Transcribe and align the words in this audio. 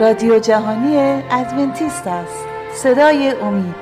رادیو 0.00 0.38
جهانی 0.38 0.96
ادونتیست 1.30 2.06
است. 2.06 2.44
صدای 2.74 3.30
امید. 3.42 3.74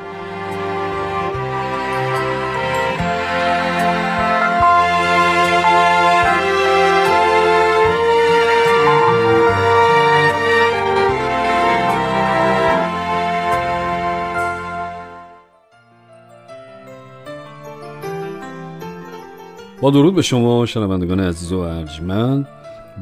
با 19.81 19.91
درود 19.91 20.15
به 20.15 20.23
شما 20.23 20.67
شنوندگان 20.67 21.21
عزیز 21.21 21.53
و 21.53 21.59
ارجمند. 21.59 22.49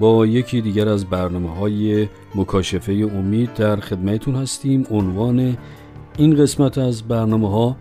با 0.01 0.27
یکی 0.27 0.61
دیگر 0.61 0.89
از 0.89 1.05
برنامه 1.05 1.57
های 1.57 2.09
مکاشفه 2.35 2.93
امید 2.93 3.55
در 3.55 3.77
خدمتون 3.77 4.35
هستیم. 4.35 4.87
عنوان 4.91 5.57
این 6.19 6.37
قسمت 6.37 6.79
از 6.79 7.03
برنامه 7.03 7.51
ها 7.51 7.77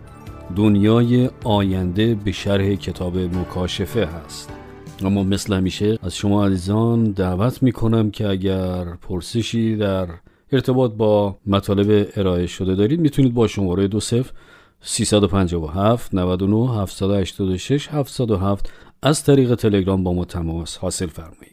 دنیای 0.56 1.30
آینده 1.44 2.14
به 2.14 2.32
شرح 2.32 2.74
کتاب 2.74 3.18
مکاشفه 3.18 4.06
هست. 4.06 4.50
اما 5.04 5.22
مثل 5.22 5.54
همیشه 5.54 5.98
از 6.02 6.16
شما 6.16 6.46
عزیزان 6.46 7.04
دعوت 7.04 7.62
می‌کنم 7.62 8.10
که 8.10 8.28
اگر 8.28 8.84
پرسشی 8.84 9.76
در 9.76 10.08
ارتباط 10.52 10.92
با 10.92 11.36
مطالب 11.46 12.08
ارائه 12.16 12.46
شده 12.46 12.74
دارید 12.74 13.00
می‌تونید 13.00 13.34
با 13.34 13.46
شماره 13.46 13.88
دو 13.88 14.00
صفر 14.00 14.32
357 14.80 16.14
99 16.14 16.80
786 16.80 17.88
707 17.88 18.72
از 19.02 19.24
طریق 19.24 19.54
تلگرام 19.54 20.04
با 20.04 20.12
ما 20.12 20.24
تماس 20.24 20.76
حاصل 20.76 21.06
فرمایید. 21.06 21.51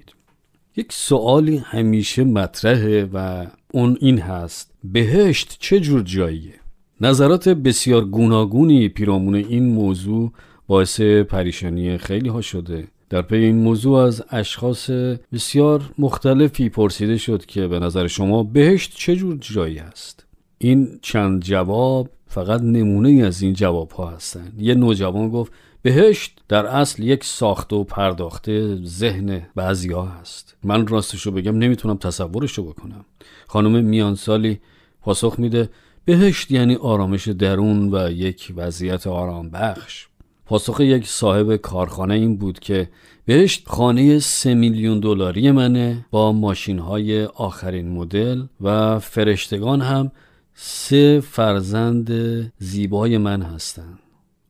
یک 0.79 0.93
سوالی 0.93 1.57
همیشه 1.57 2.23
مطرحه 2.23 3.09
و 3.13 3.45
اون 3.73 3.97
این 4.01 4.19
هست. 4.19 4.71
بهشت 4.83 5.57
چه 5.59 5.79
جور 5.79 6.01
جاییه؟ 6.01 6.53
نظرات 7.01 7.49
بسیار 7.49 8.05
گوناگونی 8.05 8.89
پیرامون 8.89 9.35
این 9.35 9.65
موضوع 9.65 10.31
باعث 10.67 11.01
پریشانی 11.01 11.97
خیلی 11.97 12.29
ها 12.29 12.41
شده. 12.41 12.87
در 13.09 13.21
پی 13.21 13.35
این 13.35 13.55
موضوع 13.55 13.99
از 13.99 14.23
اشخاص 14.29 14.89
بسیار 15.33 15.81
مختلفی 15.97 16.69
پرسیده 16.69 17.17
شد 17.17 17.45
که 17.45 17.67
به 17.67 17.79
نظر 17.79 18.07
شما 18.07 18.43
بهشت 18.43 18.93
چه 18.95 19.15
جور 19.15 19.37
جایی 19.41 19.79
است 19.79 20.25
این 20.57 20.99
چند 21.01 21.41
جواب 21.41 22.09
فقط 22.27 22.61
نمونه 22.61 23.23
از 23.25 23.41
این 23.41 23.53
جواب 23.53 23.91
ها 23.91 24.09
هستند 24.09 24.53
یه 24.57 24.75
نوجوان 24.75 25.29
گفت 25.29 25.51
بهشت 25.81 26.39
در 26.47 26.65
اصل 26.65 27.03
یک 27.03 27.23
ساخته 27.23 27.75
و 27.75 27.83
پرداخته 27.83 28.79
ذهن 28.83 29.47
بعضیا 29.55 30.01
هست. 30.01 30.55
من 30.63 30.87
راستشو 30.87 31.31
بگم 31.31 31.57
نمی‌تونم 31.57 31.97
تصورشو 31.97 32.63
بکنم. 32.63 33.05
خانم 33.47 33.85
میانسالی 33.85 34.59
پاسخ 35.01 35.35
میده 35.37 35.69
بهشت 36.05 36.51
یعنی 36.51 36.75
آرامش 36.75 37.27
درون 37.27 37.95
و 37.95 38.11
یک 38.11 38.53
وضعیت 38.55 39.07
آرام 39.07 39.49
بخش 39.49 40.07
پاسخ 40.45 40.79
یک 40.79 41.07
صاحب 41.07 41.55
کارخانه 41.55 42.13
این 42.13 42.37
بود 42.37 42.59
که 42.59 42.89
بهشت 43.25 43.67
خانه 43.67 44.19
سه 44.19 44.53
میلیون 44.53 44.99
دلاری 44.99 45.51
منه 45.51 46.05
با 46.11 46.31
ماشین 46.31 46.79
های 46.79 47.25
آخرین 47.25 47.89
مدل 47.91 48.43
و 48.61 48.99
فرشتگان 48.99 49.81
هم 49.81 50.11
سه 50.53 51.19
فرزند 51.19 52.11
زیبای 52.57 53.17
من 53.17 53.41
هستند. 53.41 53.99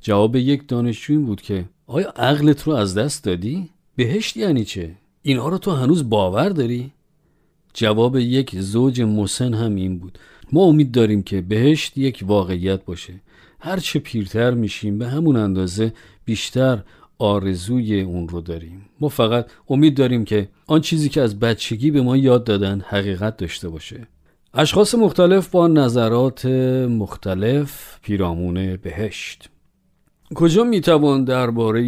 جواب 0.02 0.36
یک 0.36 0.68
دانشجو 0.68 1.14
این 1.14 1.26
بود 1.26 1.42
که 1.42 1.66
آیا 1.88 2.10
عقلت 2.10 2.64
رو 2.64 2.74
از 2.74 2.98
دست 2.98 3.24
دادی؟ 3.24 3.70
بهشت 3.96 4.38
یعنی 4.38 4.66
چه؟ 4.66 4.92
اینها 5.22 5.50
رو 5.50 5.58
تو 5.58 5.72
هنوز 5.72 6.10
باور 6.10 6.50
داری؟ 6.50 6.92
جواب 7.74 8.18
یک 8.18 8.60
زوج 8.60 9.02
مسن 9.02 9.54
هم 9.54 9.76
این 9.76 10.00
بود 10.00 10.20
ما 10.52 10.64
امید 10.64 10.92
داریم 10.92 11.24
که 11.24 11.42
بهشت 11.42 11.98
یک 11.98 12.24
واقعیت 12.28 12.86
باشه 12.86 13.14
هرچه 13.60 14.00
پیرتر 14.00 14.52
میشیم 14.52 14.98
به 14.98 15.08
همون 15.08 15.36
اندازه 15.36 15.94
بیشتر 16.26 16.84
آرزوی 17.20 18.02
اون 18.02 18.30
رو 18.30 18.42
داریم 18.42 18.86
ما 19.00 19.10
فقط 19.10 19.48
امید 19.70 19.98
داریم 19.98 20.26
که 20.26 20.50
آن 20.68 20.82
چیزی 20.82 21.10
که 21.10 21.22
از 21.22 21.40
بچگی 21.40 21.92
به 21.92 22.02
ما 22.02 22.18
یاد 22.18 22.44
دادن 22.44 22.82
حقیقت 22.88 23.38
داشته 23.38 23.70
باشه 23.70 24.08
اشخاص 24.54 24.96
مختلف 24.96 25.50
با 25.50 25.68
نظرات 25.68 26.46
مختلف 26.90 28.00
پیرامون 28.02 28.76
بهشت 28.76 29.50
کجا 30.36 30.64
می‌توان 30.64 31.24
درباره 31.24 31.82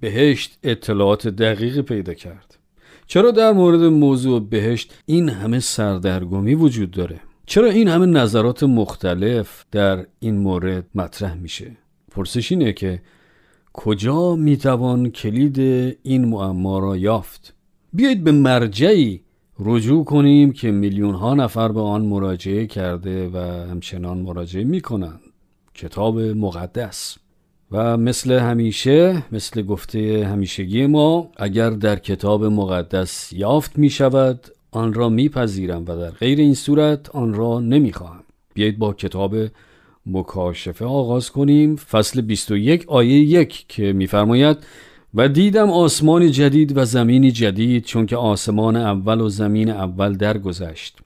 بهشت 0.00 0.58
اطلاعات 0.62 1.28
دقیق 1.28 1.80
پیدا 1.80 2.14
کرد؟ 2.14 2.58
چرا 3.06 3.30
در 3.30 3.52
مورد 3.52 3.80
موضوع 3.80 4.48
بهشت 4.50 4.94
این 5.06 5.28
همه 5.28 5.60
سردرگمی 5.60 6.54
وجود 6.54 6.90
داره؟ 6.90 7.20
چرا 7.46 7.70
این 7.70 7.88
همه 7.88 8.06
نظرات 8.06 8.62
مختلف 8.62 9.64
در 9.72 10.06
این 10.20 10.36
مورد 10.36 10.86
مطرح 10.94 11.34
میشه؟ 11.34 11.76
پرسش 12.10 12.52
اینه 12.52 12.72
که 12.72 13.02
کجا 13.72 14.36
می‌توان 14.36 15.10
کلید 15.10 15.58
این 16.02 16.24
معما 16.24 16.78
را 16.78 16.96
یافت؟ 16.96 17.54
بیایید 17.92 18.24
به 18.24 18.32
مرجعی 18.32 19.20
رجوع 19.60 20.04
کنیم 20.04 20.52
که 20.52 20.70
میلیون 20.70 21.14
ها 21.14 21.34
نفر 21.34 21.72
به 21.72 21.80
آن 21.80 22.04
مراجعه 22.04 22.66
کرده 22.66 23.28
و 23.28 23.38
همچنان 23.70 24.18
مراجعه 24.18 24.64
می‌کنند. 24.64 25.20
کتاب 25.74 26.20
مقدس 26.20 27.18
و 27.72 27.96
مثل 27.96 28.32
همیشه 28.32 29.22
مثل 29.32 29.62
گفته 29.62 30.28
همیشگی 30.32 30.86
ما 30.86 31.30
اگر 31.36 31.70
در 31.70 31.96
کتاب 31.96 32.44
مقدس 32.44 33.32
یافت 33.32 33.78
می 33.78 33.90
شود 33.90 34.46
آن 34.70 34.94
را 34.94 35.08
میپذیرم 35.08 35.82
و 35.82 35.96
در 35.96 36.10
غیر 36.10 36.38
این 36.38 36.54
صورت 36.54 37.10
آن 37.10 37.34
را 37.34 37.60
نمی‌خواهم. 37.60 38.22
بیایید 38.54 38.78
با 38.78 38.92
کتاب 38.92 39.36
مکاشفه 40.06 40.84
آغاز 40.84 41.30
کنیم. 41.30 41.76
فصل 41.76 42.20
21 42.20 42.88
آیه 42.88 43.18
یک 43.20 43.64
که 43.68 43.92
میفرماید 43.92 44.56
و 45.14 45.28
دیدم 45.28 45.70
آسمان 45.70 46.30
جدید 46.30 46.76
و 46.76 46.84
زمینی 46.84 47.30
جدید 47.30 47.84
چون 47.84 48.06
که 48.06 48.16
آسمان 48.16 48.76
اول 48.76 49.20
و 49.20 49.28
زمین 49.28 49.70
اول 49.70 50.16
درگذشت. 50.16 50.98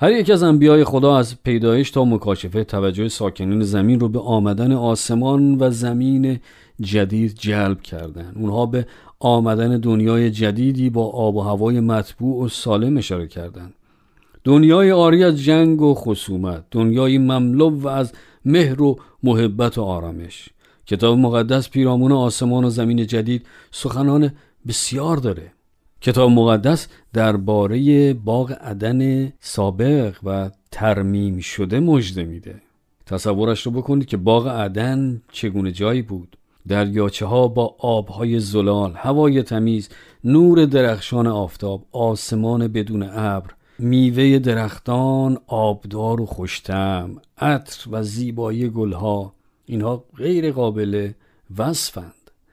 هر 0.00 0.12
یک 0.12 0.30
از 0.30 0.42
انبیای 0.42 0.84
خدا 0.84 1.16
از 1.16 1.42
پیدایش 1.42 1.90
تا 1.90 2.04
مکاشفه 2.04 2.64
توجه 2.64 3.08
ساکنین 3.08 3.62
زمین 3.62 4.00
رو 4.00 4.08
به 4.08 4.20
آمدن 4.20 4.72
آسمان 4.72 5.56
و 5.60 5.70
زمین 5.70 6.40
جدید 6.80 7.34
جلب 7.34 7.82
کردند. 7.82 8.36
اونها 8.36 8.66
به 8.66 8.86
آمدن 9.20 9.78
دنیای 9.78 10.30
جدیدی 10.30 10.90
با 10.90 11.06
آب 11.06 11.36
و 11.36 11.40
هوای 11.40 11.80
مطبوع 11.80 12.44
و 12.44 12.48
سالم 12.48 12.96
اشاره 12.96 13.26
کردند. 13.26 13.74
دنیای 14.44 14.92
آری 14.92 15.24
از 15.24 15.42
جنگ 15.42 15.82
و 15.82 15.94
خصومت 15.94 16.64
دنیای 16.70 17.18
مملو 17.18 17.70
و 17.70 17.88
از 17.88 18.12
مهر 18.44 18.82
و 18.82 18.98
محبت 19.22 19.78
و 19.78 19.82
آرامش 19.82 20.48
کتاب 20.86 21.18
مقدس 21.18 21.70
پیرامون 21.70 22.12
آسمان 22.12 22.64
و 22.64 22.70
زمین 22.70 23.06
جدید 23.06 23.46
سخنان 23.70 24.32
بسیار 24.68 25.16
داره 25.16 25.52
کتاب 26.00 26.30
مقدس 26.30 26.88
درباره 27.12 28.14
باغ 28.14 28.52
عدن 28.52 29.32
سابق 29.40 30.16
و 30.24 30.50
ترمیم 30.70 31.38
شده 31.38 31.80
مژده 31.80 32.24
میده. 32.24 32.54
تصورش 33.06 33.66
رو 33.66 33.72
بکنید 33.72 34.06
که 34.06 34.16
باغ 34.16 34.48
عدن 34.48 35.22
چگونه 35.32 35.72
جایی 35.72 36.02
بود. 36.02 36.36
دریاچه 36.68 37.26
ها 37.26 37.48
با 37.48 37.74
آبهای 37.78 38.40
زلال 38.40 38.92
هوای 38.96 39.42
تمیز 39.42 39.88
نور 40.24 40.64
درخشان 40.64 41.26
آفتاب 41.26 41.86
آسمان 41.92 42.68
بدون 42.68 43.02
ابر 43.02 43.50
میوه 43.78 44.38
درختان 44.38 45.38
آبدار 45.46 46.20
و 46.20 46.26
خوشتم 46.26 47.16
عطر 47.38 47.88
و 47.90 48.02
زیبایی 48.02 48.68
گلها 48.68 49.32
اینها 49.66 50.04
غیر 50.16 50.52
قابل 50.52 51.10
وصفند. 51.58 52.12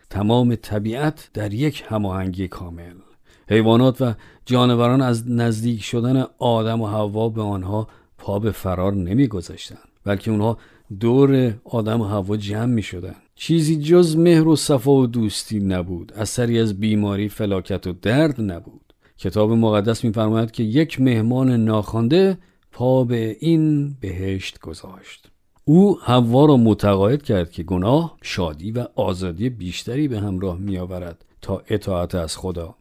تمام 0.10 0.56
طبیعت 0.56 1.30
در 1.34 1.54
یک 1.54 1.84
هماهنگی 1.88 2.48
کامل. 2.48 3.05
حیوانات 3.50 4.02
و 4.02 4.14
جانوران 4.46 5.02
از 5.02 5.32
نزدیک 5.32 5.84
شدن 5.84 6.26
آدم 6.38 6.82
و 6.82 6.88
حوا 6.88 7.30
به 7.30 7.42
آنها 7.42 7.88
پا 8.18 8.40
به 8.40 8.52
فرار 8.52 8.94
نمی 8.94 9.28
گذاشتن 9.28 9.80
بلکه 10.04 10.32
اونها 10.32 10.58
دور 11.00 11.54
آدم 11.64 12.02
و 12.02 12.06
حوا 12.06 12.38
جمع 12.38 12.66
می 12.66 12.84
شدن 12.84 13.16
چیزی 13.36 13.76
جز 13.82 14.18
مهر 14.18 14.48
و 14.48 14.56
صفا 14.56 14.92
و 14.92 15.08
دوستی 15.08 15.60
نبود 15.60 16.14
اثری 16.14 16.60
از 16.60 16.80
بیماری 16.80 17.30
فلاکت 17.30 17.88
و 17.88 17.94
درد 17.94 18.42
نبود. 18.42 18.94
کتاب 19.18 19.52
مقدس 19.52 20.04
میفرماید 20.04 20.52
که 20.52 20.64
یک 20.64 21.02
مهمان 21.02 21.52
ناخوانده 21.52 22.38
پا 22.72 23.04
به 23.04 23.38
این 23.40 23.96
بهشت 24.00 24.60
گذاشت. 24.60 25.32
او 25.66 26.00
حوا 26.02 26.46
را 26.46 26.58
متقاعد 26.58 27.24
کرد 27.24 27.52
که 27.52 27.64
گناه 27.64 28.18
شادی 28.22 28.72
و 28.72 28.88
آزادی 28.96 29.50
بیشتری 29.50 30.08
به 30.08 30.20
همراه 30.20 30.58
می 30.58 30.78
آورد 30.78 31.26
تا 31.42 31.64
اطاعت 31.68 32.16
از 32.16 32.38
خدا. 32.38 32.76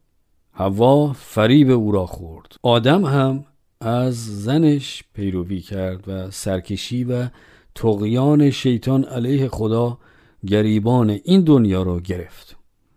هوا 0.56 1.12
فریب 1.12 1.70
او 1.70 1.92
را 1.92 2.06
خورد. 2.06 2.56
آدم 2.62 3.04
هم 3.04 3.44
از 3.80 4.42
زنش 4.42 5.04
پیروی 5.14 5.60
کرد 5.60 6.08
و 6.08 6.30
سرکشی 6.30 7.04
و 7.04 7.28
تقیان 7.74 8.50
شیطان 8.50 9.04
علیه 9.04 9.48
خدا 9.48 9.98
گریبان 10.46 11.10
این 11.10 11.40
دنیا 11.40 11.82
را 11.82 12.00
گرفت. 12.00 12.56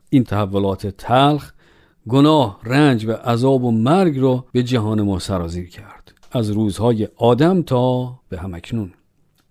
این 0.09 0.23
تحولات 0.23 0.87
تلخ 0.87 1.51
گناه، 2.09 2.59
رنج 2.63 3.05
و 3.05 3.11
عذاب 3.11 3.63
و 3.63 3.71
مرگ 3.71 4.19
را 4.19 4.45
به 4.51 4.63
جهان 4.63 5.01
ما 5.01 5.19
سرازیر 5.19 5.69
کرد. 5.69 6.13
از 6.31 6.49
روزهای 6.49 7.07
آدم 7.15 7.61
تا 7.61 8.19
به 8.29 8.39
همکنون. 8.39 8.93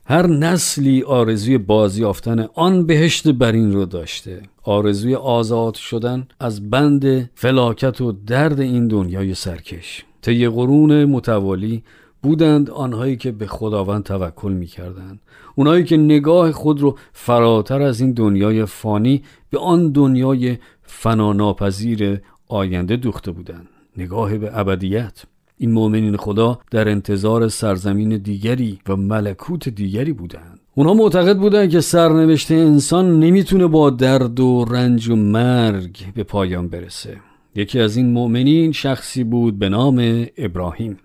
هر 0.05 0.27
نسلی 0.27 1.03
آرزوی 1.03 1.59
بازی 1.59 2.01
یافتن 2.01 2.49
آن 2.55 2.87
بهشت 2.87 3.29
برین 3.29 3.73
رو 3.73 3.85
داشته. 3.85 4.43
آرزوی 4.67 5.15
آزاد 5.15 5.75
شدن 5.75 6.29
از 6.41 6.71
بند 6.71 7.31
فلاکت 7.35 8.01
و 8.01 8.13
درد 8.13 8.61
این 8.61 8.89
دنیای 8.89 9.35
سرکش. 9.35 10.05
طی 10.23 10.49
قرون 10.49 11.05
متوالی 11.05 11.83
بودند 12.23 12.71
آنهایی 12.71 13.17
که 13.17 13.33
به 13.33 13.47
خداوند 13.47 14.03
توکل 14.03 14.53
می 14.53 14.67
کردند 14.67 15.21
اونهایی 15.55 15.85
که 15.85 15.97
نگاه 15.97 16.53
خود 16.53 16.81
رو 16.81 16.99
فراتر 17.13 17.83
از 17.83 18.01
این 18.01 18.13
دنیای 18.13 18.65
فانی 18.65 19.23
به 19.51 19.59
آن 19.59 19.93
دنیای 19.93 20.59
فناناپذیر 20.83 22.21
آینده 22.49 22.97
دوخته 22.97 23.31
بودند. 23.31 23.69
نگاه 23.97 24.39
به 24.39 24.59
ابدیت. 24.59 25.23
این 25.59 25.73
مؤمنین 25.73 26.17
خدا 26.17 26.59
در 26.71 26.89
انتظار 26.89 27.49
سرزمین 27.49 28.17
دیگری 28.17 28.79
و 28.89 28.97
ملکوت 28.97 29.69
دیگری 29.69 30.13
بودند. 30.13 30.61
اونها 30.79 30.95
معتقد 30.95 31.39
بودند 31.39 31.71
که 31.71 31.81
سرنوشت 31.81 32.51
انسان 32.51 33.21
نمی‌تونه 33.21 33.67
با 33.67 33.91
درد 33.91 34.41
و 34.41 34.65
رنج 34.65 35.09
و 35.09 35.17
مرگ 35.17 36.15
به 36.15 36.23
پایان 36.23 36.69
برسه. 36.69 37.17
یکی 37.55 37.81
از 37.81 37.97
این 37.97 38.13
مؤمنین 38.13 38.73
شخصی 38.73 39.25
بود 39.25 39.59
به 39.59 39.69
نام 39.69 40.27
ابراهیم. 40.39 40.99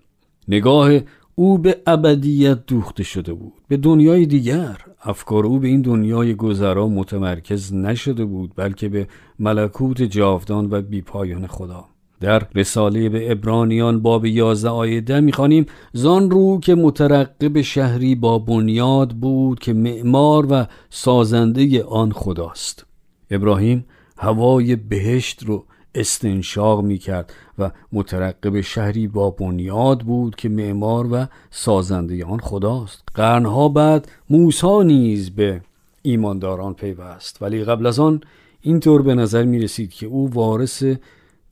نگاه 0.48 0.90
او 1.34 1.58
به 1.58 1.76
ابدیت 1.86 2.66
دوخته 2.66 3.02
شده 3.02 3.32
بود. 3.32 3.52
به 3.68 3.76
دنیای 3.76 4.26
دیگر. 4.26 4.76
افکار 5.02 5.46
او 5.46 5.58
به 5.58 5.68
این 5.68 5.82
دنیای 5.82 6.34
گذرا 6.34 6.88
متمرکز 6.88 7.74
نشده 7.74 8.24
بود 8.24 8.52
بلکه 8.56 8.88
به 8.88 9.08
ملکوت 9.38 10.02
جاودان 10.02 10.68
و 10.70 10.82
بیپایان 10.82 11.46
خدا. 11.46 11.84
در 12.22 12.42
رساله 12.54 13.08
به 13.08 13.32
ابرانیان 13.32 14.02
باب 14.02 14.26
11 14.26 14.68
آیه 14.68 15.00
10 15.00 15.20
می‌خوانیم 15.20 15.66
زان 15.92 16.30
رو 16.30 16.60
که 16.60 16.74
مترقب 16.74 17.60
شهری 17.60 18.14
با 18.14 18.38
بنیاد 18.38 19.10
بود 19.10 19.58
که 19.58 19.72
معمار 19.72 20.46
و 20.50 20.66
سازنده 20.90 21.84
آن 21.84 22.12
خداست. 22.12 22.86
ابراهیم 23.30 23.84
هوای 24.16 24.76
بهشت 24.76 25.42
رو 25.42 25.64
استنشاق 25.94 26.84
می 26.84 26.98
کرد 26.98 27.32
و 27.58 27.70
مترقب 27.92 28.60
شهری 28.60 29.08
با 29.08 29.30
بنیاد 29.30 30.00
بود 30.00 30.36
که 30.36 30.48
معمار 30.48 31.12
و 31.12 31.26
سازنده 31.50 32.24
آن 32.24 32.38
خداست. 32.38 33.02
قرنها 33.14 33.68
بعد 33.68 34.08
موسی 34.30 34.84
نیز 34.84 35.30
به 35.30 35.60
ایمانداران 36.02 36.74
پیوست 36.74 37.42
ولی 37.42 37.64
قبل 37.64 37.86
از 37.86 37.98
آن 37.98 38.20
اینطور 38.60 39.02
به 39.02 39.14
نظر 39.14 39.44
می 39.44 39.58
رسید 39.58 39.90
که 39.90 40.06
او 40.06 40.30
وارث 40.30 40.84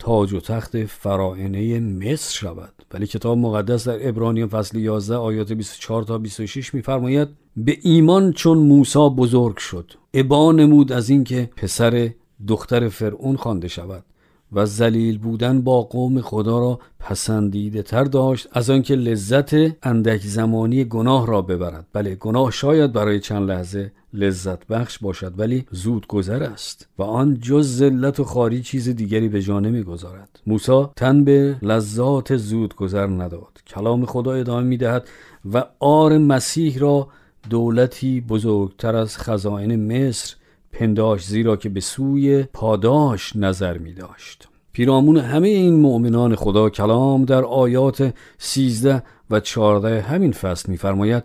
تاج 0.00 0.32
و 0.32 0.40
تخت 0.40 0.84
فرائنه 0.84 1.80
مصر 1.80 2.38
شود. 2.38 2.72
ولی 2.94 3.06
کتاب 3.06 3.38
مقدس 3.38 3.88
در 3.88 4.08
ابرانیان 4.08 4.48
فصل 4.48 4.78
11 4.78 5.16
آیات 5.16 5.52
24 5.52 6.02
تا 6.02 6.18
26 6.18 6.74
میفرماید 6.74 7.28
به 7.56 7.78
ایمان 7.82 8.32
چون 8.32 8.58
موسی 8.58 9.08
بزرگ 9.16 9.56
شد. 9.56 9.92
ابا 10.14 10.52
نمود 10.52 10.92
از 10.92 11.10
اینکه 11.10 11.50
پسر 11.56 12.10
دختر 12.48 12.88
فرعون 12.88 13.36
خوانده 13.36 13.68
شود. 13.68 14.04
و 14.52 14.66
زلیل 14.66 15.18
بودن 15.18 15.60
با 15.60 15.82
قوم 15.82 16.20
خدا 16.20 16.58
را 16.58 16.78
پسندیده 17.00 17.82
تر 17.82 18.04
داشت 18.04 18.48
از 18.52 18.70
آنکه 18.70 18.94
لذت 18.94 19.54
اندک 19.86 20.20
زمانی 20.20 20.84
گناه 20.84 21.26
را 21.26 21.42
ببرد. 21.42 21.86
بله 21.92 22.14
گناه 22.14 22.50
شاید 22.50 22.92
برای 22.92 23.20
چند 23.20 23.50
لحظه 23.50 23.92
لذت 24.14 24.66
بخش 24.66 24.98
باشد 24.98 25.34
ولی 25.38 25.66
زود 25.70 26.06
گذر 26.06 26.42
است 26.42 26.88
و 26.98 27.02
آن 27.02 27.38
جز 27.40 27.76
ذلت 27.76 28.20
و 28.20 28.24
خاری 28.24 28.62
چیز 28.62 28.88
دیگری 28.88 29.28
به 29.28 29.42
جا 29.42 29.60
نمی‌گذارد. 29.60 30.40
موسی 30.46 30.84
تن 30.96 31.24
به 31.24 31.56
لذات 31.62 32.36
زود 32.36 32.76
گذر 32.76 33.06
نداد. 33.06 33.62
کلام 33.66 34.06
خدا 34.06 34.32
ادامه 34.32 34.66
می‌دهد 34.66 35.08
و 35.52 35.64
آر 35.78 36.18
مسیح 36.18 36.78
را 36.78 37.08
دولتی 37.50 38.20
بزرگتر 38.20 38.96
از 38.96 39.18
خزائن 39.18 39.76
مصر 39.76 40.36
پنداش 40.72 41.26
زیرا 41.26 41.56
که 41.56 41.68
به 41.68 41.80
سوی 41.80 42.42
پاداش 42.42 43.36
نظر 43.36 43.78
می 43.78 43.92
داشت. 43.92 44.48
پیرامون 44.72 45.16
همه 45.16 45.48
این 45.48 45.74
مؤمنان 45.74 46.34
خدا 46.34 46.70
کلام 46.70 47.24
در 47.24 47.44
آیات 47.44 48.14
13 48.38 49.02
و 49.30 49.40
14 49.40 50.00
همین 50.00 50.32
فصل 50.32 50.70
میفرماید 50.70 51.24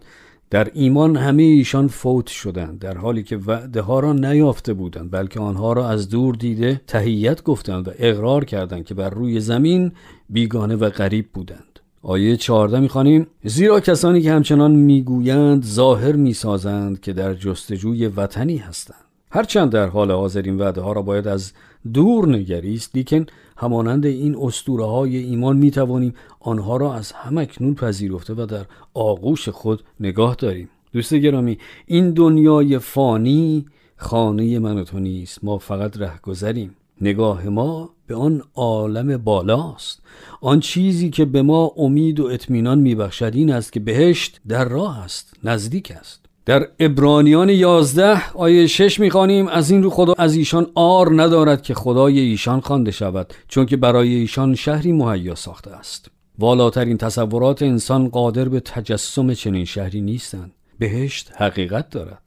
در 0.49 0.71
ایمان 0.73 1.17
همه 1.17 1.43
ایشان 1.43 1.87
فوت 1.87 2.27
شدند 2.27 2.79
در 2.79 2.97
حالی 2.97 3.23
که 3.23 3.37
وعده 3.37 3.81
ها 3.81 3.99
را 3.99 4.13
نیافته 4.13 4.73
بودند 4.73 5.11
بلکه 5.11 5.39
آنها 5.39 5.73
را 5.73 5.89
از 5.89 6.09
دور 6.09 6.35
دیده 6.35 6.81
تهیت 6.87 7.43
گفتند 7.43 7.87
و 7.87 7.91
اقرار 7.99 8.45
کردند 8.45 8.85
که 8.85 8.93
بر 8.93 9.09
روی 9.09 9.39
زمین 9.39 9.91
بیگانه 10.29 10.75
و 10.75 10.89
غریب 10.89 11.25
بودند. 11.33 11.79
آیه 12.01 12.37
14 12.37 12.79
می‌خوانیم 12.79 13.27
زیرا 13.43 13.79
کسانی 13.79 14.21
که 14.21 14.31
همچنان 14.31 14.71
می‌گویند 14.71 15.65
ظاهر 15.65 16.11
می‌سازند 16.11 16.99
که 16.99 17.13
در 17.13 17.33
جستجوی 17.33 18.07
وطنی 18.07 18.57
هستند. 18.57 19.04
هرچند 19.35 19.71
در 19.71 19.87
حال 19.87 20.11
حاضر 20.11 20.41
این 20.41 20.57
وعده 20.57 20.81
ها 20.81 20.91
را 20.91 21.01
باید 21.01 21.27
از 21.27 21.51
دور 21.93 22.27
نگریست 22.27 22.95
لیکن 22.95 23.25
همانند 23.57 24.05
این 24.05 24.35
اسطوره 24.41 24.85
های 24.85 25.17
ایمان 25.17 25.57
می 25.57 25.71
توانیم 25.71 26.13
آنها 26.39 26.77
را 26.77 26.93
از 26.93 27.11
همکنون 27.11 27.75
پذیرفته 27.75 28.33
و 28.33 28.45
در 28.45 28.65
آغوش 28.93 29.49
خود 29.49 29.83
نگاه 29.99 30.35
داریم. 30.35 30.69
دوست 30.93 31.13
گرامی 31.13 31.57
این 31.85 32.11
دنیای 32.11 32.79
فانی 32.79 33.65
خانه 33.97 34.59
من 34.59 34.77
و 34.77 34.83
تو 34.83 34.99
نیست 34.99 35.43
ما 35.43 35.57
فقط 35.57 35.97
رهگذریم. 35.97 36.75
نگاه 37.01 37.49
ما 37.49 37.89
به 38.07 38.15
آن 38.15 38.41
عالم 38.55 39.17
بالاست. 39.17 40.01
آن 40.41 40.59
چیزی 40.59 41.09
که 41.09 41.25
به 41.25 41.41
ما 41.41 41.71
امید 41.77 42.19
و 42.19 42.25
اطمینان 42.25 42.79
میبخشد 42.79 43.31
این 43.35 43.51
است 43.51 43.73
که 43.73 43.79
بهشت 43.79 44.41
در 44.47 44.69
راه 44.69 44.99
است 44.99 45.33
نزدیک 45.43 45.91
است. 45.99 46.24
در 46.45 46.67
ابرانیان 46.79 47.49
یازده 47.49 48.33
آیه 48.33 48.67
شش 48.67 48.99
می‌خوانیم 48.99 49.47
از 49.47 49.71
این 49.71 49.83
رو 49.83 49.89
خدا 49.89 50.13
از 50.17 50.35
ایشان 50.35 50.67
آر 50.75 51.21
ندارد 51.21 51.61
که 51.61 51.73
خدای 51.73 52.19
ایشان 52.19 52.59
خوانده 52.59 52.91
شود 52.91 53.33
چون 53.47 53.65
که 53.65 53.77
برای 53.77 54.13
ایشان 54.13 54.55
شهری 54.55 54.91
مهیا 54.91 55.35
ساخته 55.35 55.71
است. 55.71 56.11
والاترین 56.39 56.97
تصورات 56.97 57.61
انسان 57.61 58.09
قادر 58.09 58.49
به 58.49 58.59
تجسم 58.59 59.33
چنین 59.33 59.65
شهری 59.65 60.01
نیستند. 60.01 60.51
بهشت 60.79 61.31
حقیقت 61.35 61.89
دارد. 61.89 62.21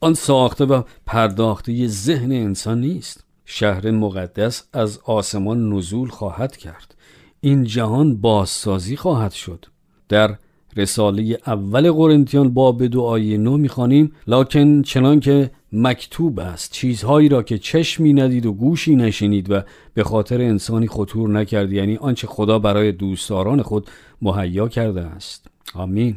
آن 0.00 0.14
ساخته 0.14 0.64
و 0.64 0.82
پرداخته 1.06 1.86
ذهن 1.86 2.32
انسان 2.32 2.80
نیست. 2.80 3.24
شهر 3.44 3.90
مقدس 3.90 4.62
از 4.72 4.98
آسمان 5.04 5.72
نزول 5.72 6.08
خواهد 6.08 6.56
کرد. 6.56 6.94
این 7.40 7.64
جهان 7.64 8.16
بازسازی 8.16 8.96
خواهد 8.96 9.32
شد. 9.32 9.64
در 10.08 10.36
رساله 10.76 11.38
اول 11.46 11.92
قرنتیان 11.92 12.48
باب 12.54 12.86
دو 12.86 13.02
آیه 13.02 13.38
نو 13.38 13.56
می‌خوانیم. 13.56 14.12
لکن 14.26 14.82
چنان 14.82 15.20
که 15.20 15.50
مکتوب 15.72 16.40
است 16.40 16.72
چیزهایی 16.72 17.28
را 17.28 17.42
که 17.42 17.58
چشمی 17.58 18.12
ندید 18.12 18.46
و 18.46 18.52
گوشی 18.52 18.96
نشنید 18.96 19.50
و 19.50 19.60
به 19.94 20.04
خاطر 20.04 20.40
انسانی 20.40 20.86
خطور 20.86 21.28
نکرد 21.28 21.72
یعنی 21.72 21.96
آنچه 21.96 22.26
خدا 22.26 22.58
برای 22.58 22.92
دوستداران 22.92 23.62
خود 23.62 23.86
مهیا 24.22 24.68
کرده 24.68 25.00
است. 25.00 25.46
آمین. 25.74 26.16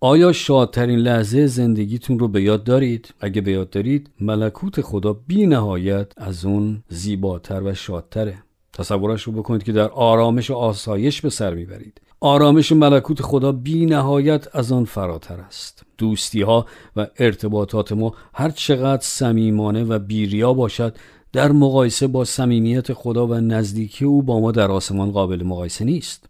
آیا 0.00 0.32
شادترین 0.32 0.98
لحظه 0.98 1.46
زندگیتون 1.46 2.18
رو 2.18 2.28
به 2.28 2.42
یاد 2.42 2.64
دارید؟ 2.64 3.14
اگه 3.20 3.40
به 3.40 3.52
یاد 3.52 3.70
دارید 3.70 4.10
ملکوت 4.20 4.80
خدا 4.80 5.12
بی 5.12 5.46
نهایت 5.46 6.12
از 6.16 6.44
اون 6.44 6.82
زیباتر 6.88 7.62
و 7.62 7.74
شادتره. 7.74 8.38
تصورش 8.72 9.22
رو 9.22 9.32
بکنید 9.32 9.62
که 9.62 9.72
در 9.72 9.88
آرامش 9.88 10.50
و 10.50 10.54
آسایش 10.54 11.20
به 11.20 11.30
سر 11.30 11.54
می‌برید. 11.54 12.00
آرامش 12.22 12.72
ملکوت 12.72 13.22
خدا 13.22 13.52
بی 13.52 13.86
نهایت 13.86 14.56
از 14.56 14.72
آن 14.72 14.84
فراتر 14.84 15.40
است. 15.40 15.82
دوستی 15.98 16.42
ها 16.42 16.66
و 16.96 17.06
ارتباطات 17.18 17.92
ما 17.92 18.14
هر 18.34 18.50
چقدر 18.50 19.02
صمیمانه 19.02 19.84
و 19.84 19.98
بیریا 19.98 20.52
باشد 20.52 20.96
در 21.32 21.52
مقایسه 21.52 22.06
با 22.06 22.24
صمیمیت 22.24 22.92
خدا 22.92 23.26
و 23.26 23.34
نزدیکی 23.34 24.04
او 24.04 24.22
با 24.22 24.40
ما 24.40 24.52
در 24.52 24.70
آسمان 24.70 25.10
قابل 25.10 25.42
مقایسه 25.42 25.84
نیست. 25.84 26.28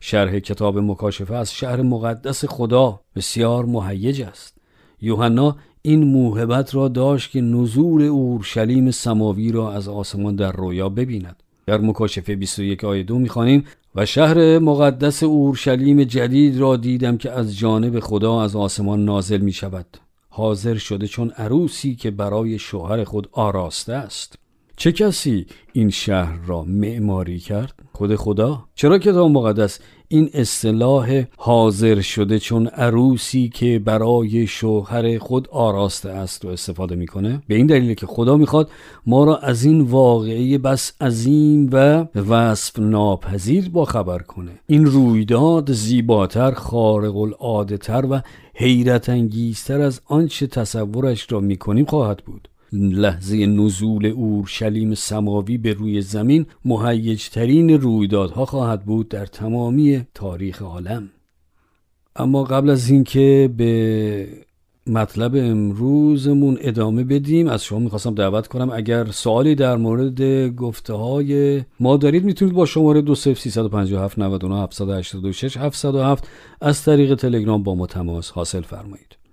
شرح 0.00 0.38
کتاب 0.38 0.78
مکاشفه 0.78 1.34
از 1.34 1.52
شهر 1.52 1.82
مقدس 1.82 2.44
خدا 2.44 3.00
بسیار 3.16 3.64
مهیج 3.64 4.22
است. 4.22 4.58
یوحنا 5.00 5.56
این 5.82 6.04
موهبت 6.04 6.74
را 6.74 6.88
داشت 6.88 7.30
که 7.30 7.40
نزول 7.40 8.02
اورشلیم 8.02 8.90
سماوی 8.90 9.52
را 9.52 9.72
از 9.72 9.88
آسمان 9.88 10.36
در 10.36 10.52
رویا 10.52 10.88
ببیند. 10.88 11.42
در 11.66 11.78
مکاشفه 11.78 12.36
21 12.36 12.84
آیه 12.84 13.02
دو 13.02 13.18
می‌خوانیم 13.18 13.64
و 13.96 14.06
شهر 14.06 14.58
مقدس 14.58 15.22
اورشلیم 15.22 16.04
جدید 16.04 16.60
را 16.60 16.76
دیدم 16.76 17.16
که 17.16 17.30
از 17.30 17.58
جانب 17.58 18.00
خدا 18.00 18.42
از 18.42 18.56
آسمان 18.56 19.04
نازل 19.04 19.40
می 19.40 19.52
شود 19.52 19.86
حاضر 20.28 20.74
شده 20.74 21.06
چون 21.06 21.30
عروسی 21.30 21.94
که 21.94 22.10
برای 22.10 22.58
شوهر 22.58 23.04
خود 23.04 23.28
آراسته 23.32 23.92
است 23.92 24.38
چه 24.76 24.92
کسی 24.92 25.46
این 25.72 25.90
شهر 25.90 26.38
را 26.46 26.62
معماری 26.62 27.38
کرد؟ 27.38 27.74
خود 27.92 28.16
خدا؟ 28.16 28.64
چرا 28.74 28.98
کتاب 28.98 29.30
مقدس 29.30 29.78
این 30.08 30.30
اصطلاح 30.34 31.24
حاضر 31.36 32.00
شده 32.00 32.38
چون 32.38 32.66
عروسی 32.66 33.48
که 33.48 33.78
برای 33.84 34.46
شوهر 34.46 35.18
خود 35.18 35.48
آراسته 35.48 36.10
است 36.10 36.44
و 36.44 36.48
استفاده 36.48 36.96
می‌کنه. 36.96 37.42
به 37.48 37.54
این 37.54 37.66
دلیل 37.66 37.94
که 37.94 38.06
خدا 38.06 38.36
می‌خواد 38.36 38.70
ما 39.06 39.24
را 39.24 39.36
از 39.36 39.64
این 39.64 39.80
واقعی 39.80 40.58
بس 40.58 40.92
عظیم 41.00 41.68
و 41.72 42.06
وصف 42.14 42.78
ناپذیر 42.78 43.70
با 43.70 43.84
خبر 43.84 44.18
کنه. 44.18 44.52
این 44.66 44.86
رویداد 44.86 45.72
زیباتر 45.72 46.50
خارق 46.50 47.16
العاده 47.16 47.76
تر 47.76 48.06
و 48.10 48.20
حیرت 48.54 49.08
انگیزتر 49.08 49.80
از 49.80 50.00
آنچه 50.06 50.46
تصورش 50.46 51.32
را 51.32 51.40
می‌کنیم 51.40 51.84
خواهد 51.84 52.22
بود. 52.26 52.48
لحظه 52.80 53.46
نزول 53.46 54.06
اورشلیم 54.06 54.94
سماوی 54.94 55.58
به 55.58 55.72
روی 55.72 56.00
زمین 56.00 56.46
مهیجترین 56.64 57.70
رویدادها 57.70 58.44
خواهد 58.44 58.84
بود 58.84 59.08
در 59.08 59.26
تمامی 59.26 60.06
تاریخ 60.14 60.62
عالم. 60.62 61.10
اما 62.16 62.44
قبل 62.44 62.70
از 62.70 62.90
اینکه 62.90 63.50
به 63.56 64.28
مطلب 64.86 65.36
امروزمون 65.36 66.58
ادامه 66.60 67.04
بدیم 67.04 67.48
از 67.48 67.64
شما 67.64 67.78
می‌خواستم 67.78 68.14
دعوت 68.14 68.46
کنم 68.46 68.70
اگر 68.70 69.04
سوالی 69.04 69.54
در 69.54 69.76
مورد 69.76 70.22
گفته 70.54 70.92
های 70.92 71.62
ما 71.80 71.96
دارید 71.96 72.24
می‌تونید 72.24 72.54
با 72.54 72.66
شماره 72.66 73.00
20357 73.00 74.18
99 74.18 74.62
786 74.62 75.56
707 75.56 76.28
از 76.60 76.82
طریق 76.82 77.14
تلگرام 77.14 77.62
با 77.62 77.74
ما 77.74 77.86
تماس 77.86 78.30
حاصل 78.30 78.60
فرمایید. 78.60 79.25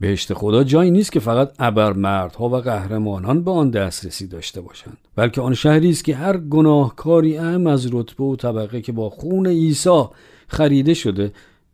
بهشت 0.00 0.34
خدا 0.34 0.64
جایی 0.64 0.90
نیست 0.90 1.12
که 1.12 1.20
فقط 1.20 1.52
ابرمردها 1.58 2.48
و 2.48 2.56
قهرمانان 2.56 3.44
به 3.44 3.50
آن 3.50 3.70
دسترسی 3.70 4.26
داشته 4.26 4.60
باشند. 4.60 4.98
بلکه 5.16 5.40
آن 5.40 5.54
شهری 5.54 5.90
است 5.90 6.04
که 6.04 6.16
هر 6.16 6.36
گناهکاری 6.36 7.38
اهم 7.38 7.66
از 7.66 7.94
رتبه 7.94 8.24
و 8.24 8.36
طبقه 8.36 8.80
که 8.80 8.92
با 8.92 9.10
خون 9.10 9.46
عیسی 9.46 10.04
خریده 10.48 10.94
شده 10.94 11.32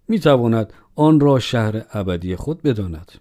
می‌تواند 0.08 0.72
آن 0.94 1.20
را 1.20 1.38
شهر 1.38 1.84
ابدی 1.92 2.36
خود 2.36 2.62
بداند. 2.62 3.12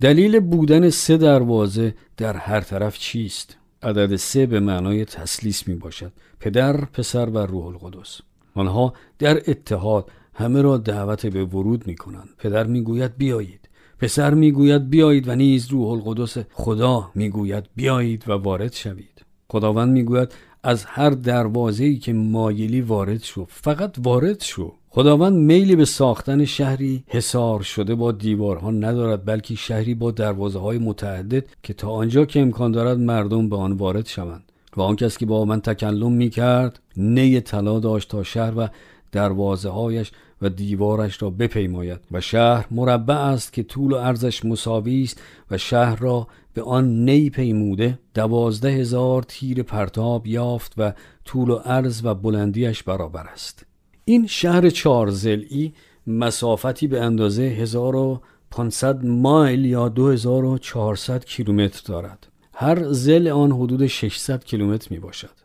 دلیل 0.00 0.40
بودن 0.40 0.90
سه 0.90 1.16
دروازه 1.16 1.94
در 2.16 2.36
هر 2.36 2.60
طرف 2.60 2.98
چیست؟ 2.98 3.56
عدد 3.82 4.16
سه 4.16 4.46
به 4.46 4.60
معنای 4.60 5.04
تسلیس 5.04 5.68
می 5.68 5.74
باشد 5.74 6.12
پدر 6.40 6.76
پسر 6.76 7.28
و 7.28 7.38
روح 7.38 7.66
القدس. 7.66 8.20
آنها 8.54 8.92
در 9.18 9.36
اتحاد 9.50 10.10
همه 10.34 10.62
را 10.62 10.76
دعوت 10.76 11.26
به 11.26 11.44
ورود 11.44 11.86
می 11.86 11.94
کنند 11.94 12.28
پدر 12.38 12.66
می 12.66 12.82
گوید 12.82 13.16
بیایید. 13.16 13.63
پسر 13.98 14.34
می‌گوید 14.34 14.90
بیایید 14.90 15.28
و 15.28 15.34
نیز 15.34 15.68
روح 15.70 15.88
القدس 15.88 16.38
خدا 16.52 17.10
می‌گوید 17.14 17.64
بیایید 17.76 18.24
و 18.28 18.32
وارد 18.32 18.72
شوید. 18.72 19.24
خداوند 19.48 19.92
می‌گوید 19.92 20.32
از 20.62 20.84
هر 20.84 21.10
دروازه‌ای 21.10 21.96
که 21.96 22.12
مایلی 22.12 22.80
وارد 22.80 23.22
شو 23.22 23.46
فقط 23.48 23.96
وارد 23.98 24.42
شو. 24.42 24.72
خداوند 24.90 25.32
میلی 25.32 25.76
به 25.76 25.84
ساختن 25.84 26.44
شهری 26.44 27.04
حصار 27.06 27.62
شده 27.62 27.94
با 27.94 28.12
دیوارها 28.12 28.70
ندارد 28.70 29.24
بلکه 29.24 29.54
شهری 29.54 29.94
با 29.94 30.10
دروازه 30.10 30.58
های 30.58 30.78
متعدد 30.78 31.44
که 31.62 31.74
تا 31.74 31.90
آنجا 31.90 32.24
که 32.24 32.40
امکان 32.40 32.72
دارد 32.72 32.98
مردم 32.98 33.48
به 33.48 33.56
آن 33.56 33.72
وارد 33.72 34.06
شوند. 34.06 34.52
و 34.76 34.80
آن 34.80 34.96
کس 34.96 35.18
که 35.18 35.26
با 35.26 35.44
من 35.44 35.60
تکلم 35.60 36.12
می 36.12 36.30
کرد 36.30 36.80
نی 36.96 37.40
طلا 37.40 37.80
داشت 37.80 38.10
تا 38.10 38.22
شهر 38.22 38.52
و 38.56 38.68
دروازه 39.14 39.68
هایش 39.68 40.12
و 40.42 40.48
دیوارش 40.48 41.22
را 41.22 41.30
بپیماید 41.30 42.00
و 42.12 42.20
شهر 42.20 42.66
مربع 42.70 43.14
است 43.14 43.52
که 43.52 43.62
طول 43.62 43.92
و 43.92 43.96
عرضش 43.96 44.44
مساوی 44.44 45.02
است 45.02 45.22
و 45.50 45.58
شهر 45.58 45.96
را 45.96 46.26
به 46.54 46.62
آن 46.62 47.04
نی 47.04 47.30
پیموده 47.30 47.98
دوازده 48.14 48.68
هزار 48.68 49.22
تیر 49.22 49.62
پرتاب 49.62 50.26
یافت 50.26 50.72
و 50.76 50.92
طول 51.24 51.50
و 51.50 51.54
عرض 51.56 52.00
و 52.04 52.14
بلندیش 52.14 52.82
برابر 52.82 53.26
است. 53.26 53.66
این 54.04 54.26
شهر 54.26 54.70
چارزلی 54.70 55.74
مسافتی 56.06 56.86
به 56.86 57.00
اندازه 57.00 57.42
1500 57.42 59.04
مایل 59.04 59.64
یا 59.64 59.88
2400 59.88 61.24
کیلومتر 61.24 61.82
دارد. 61.86 62.26
هر 62.54 62.92
زل 62.92 63.28
آن 63.28 63.52
حدود 63.52 63.86
600 63.86 64.44
کیلومتر 64.44 64.88
می 64.90 64.98
باشد 64.98 65.43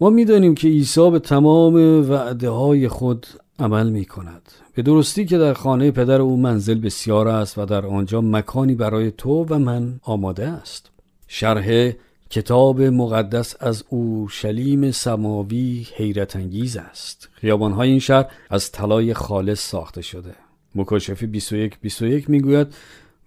ما 0.00 0.10
می‌دانیم 0.10 0.54
که 0.54 0.68
عیسی 0.68 1.10
به 1.10 1.18
تمام 1.18 1.74
وعده 2.10 2.50
های 2.50 2.88
خود 2.88 3.26
عمل 3.58 3.90
می 3.90 4.04
کند 4.04 4.42
به 4.74 4.82
درستی 4.82 5.24
که 5.24 5.38
در 5.38 5.54
خانه 5.54 5.90
پدر 5.90 6.20
او 6.20 6.36
منزل 6.36 6.80
بسیار 6.80 7.28
است 7.28 7.58
و 7.58 7.64
در 7.64 7.86
آنجا 7.86 8.20
مکانی 8.20 8.74
برای 8.74 9.10
تو 9.10 9.46
و 9.48 9.58
من 9.58 10.00
آماده 10.02 10.48
است. 10.48 10.90
شرح 11.28 11.92
کتاب 12.30 12.82
مقدس 12.82 13.54
از 13.60 13.84
اورشلیم 13.88 14.90
سماوی 14.90 15.86
حیرت 15.96 16.36
انگیز 16.36 16.76
است. 16.76 17.28
های 17.42 17.90
این 17.90 17.98
شهر 17.98 18.26
از 18.50 18.72
طلای 18.72 19.14
خالص 19.14 19.60
ساخته 19.60 20.02
شده. 20.02 20.34
مکاشفه 20.74 21.26
21 21.26 21.80
21 21.80 22.30
می‌گوید 22.30 22.66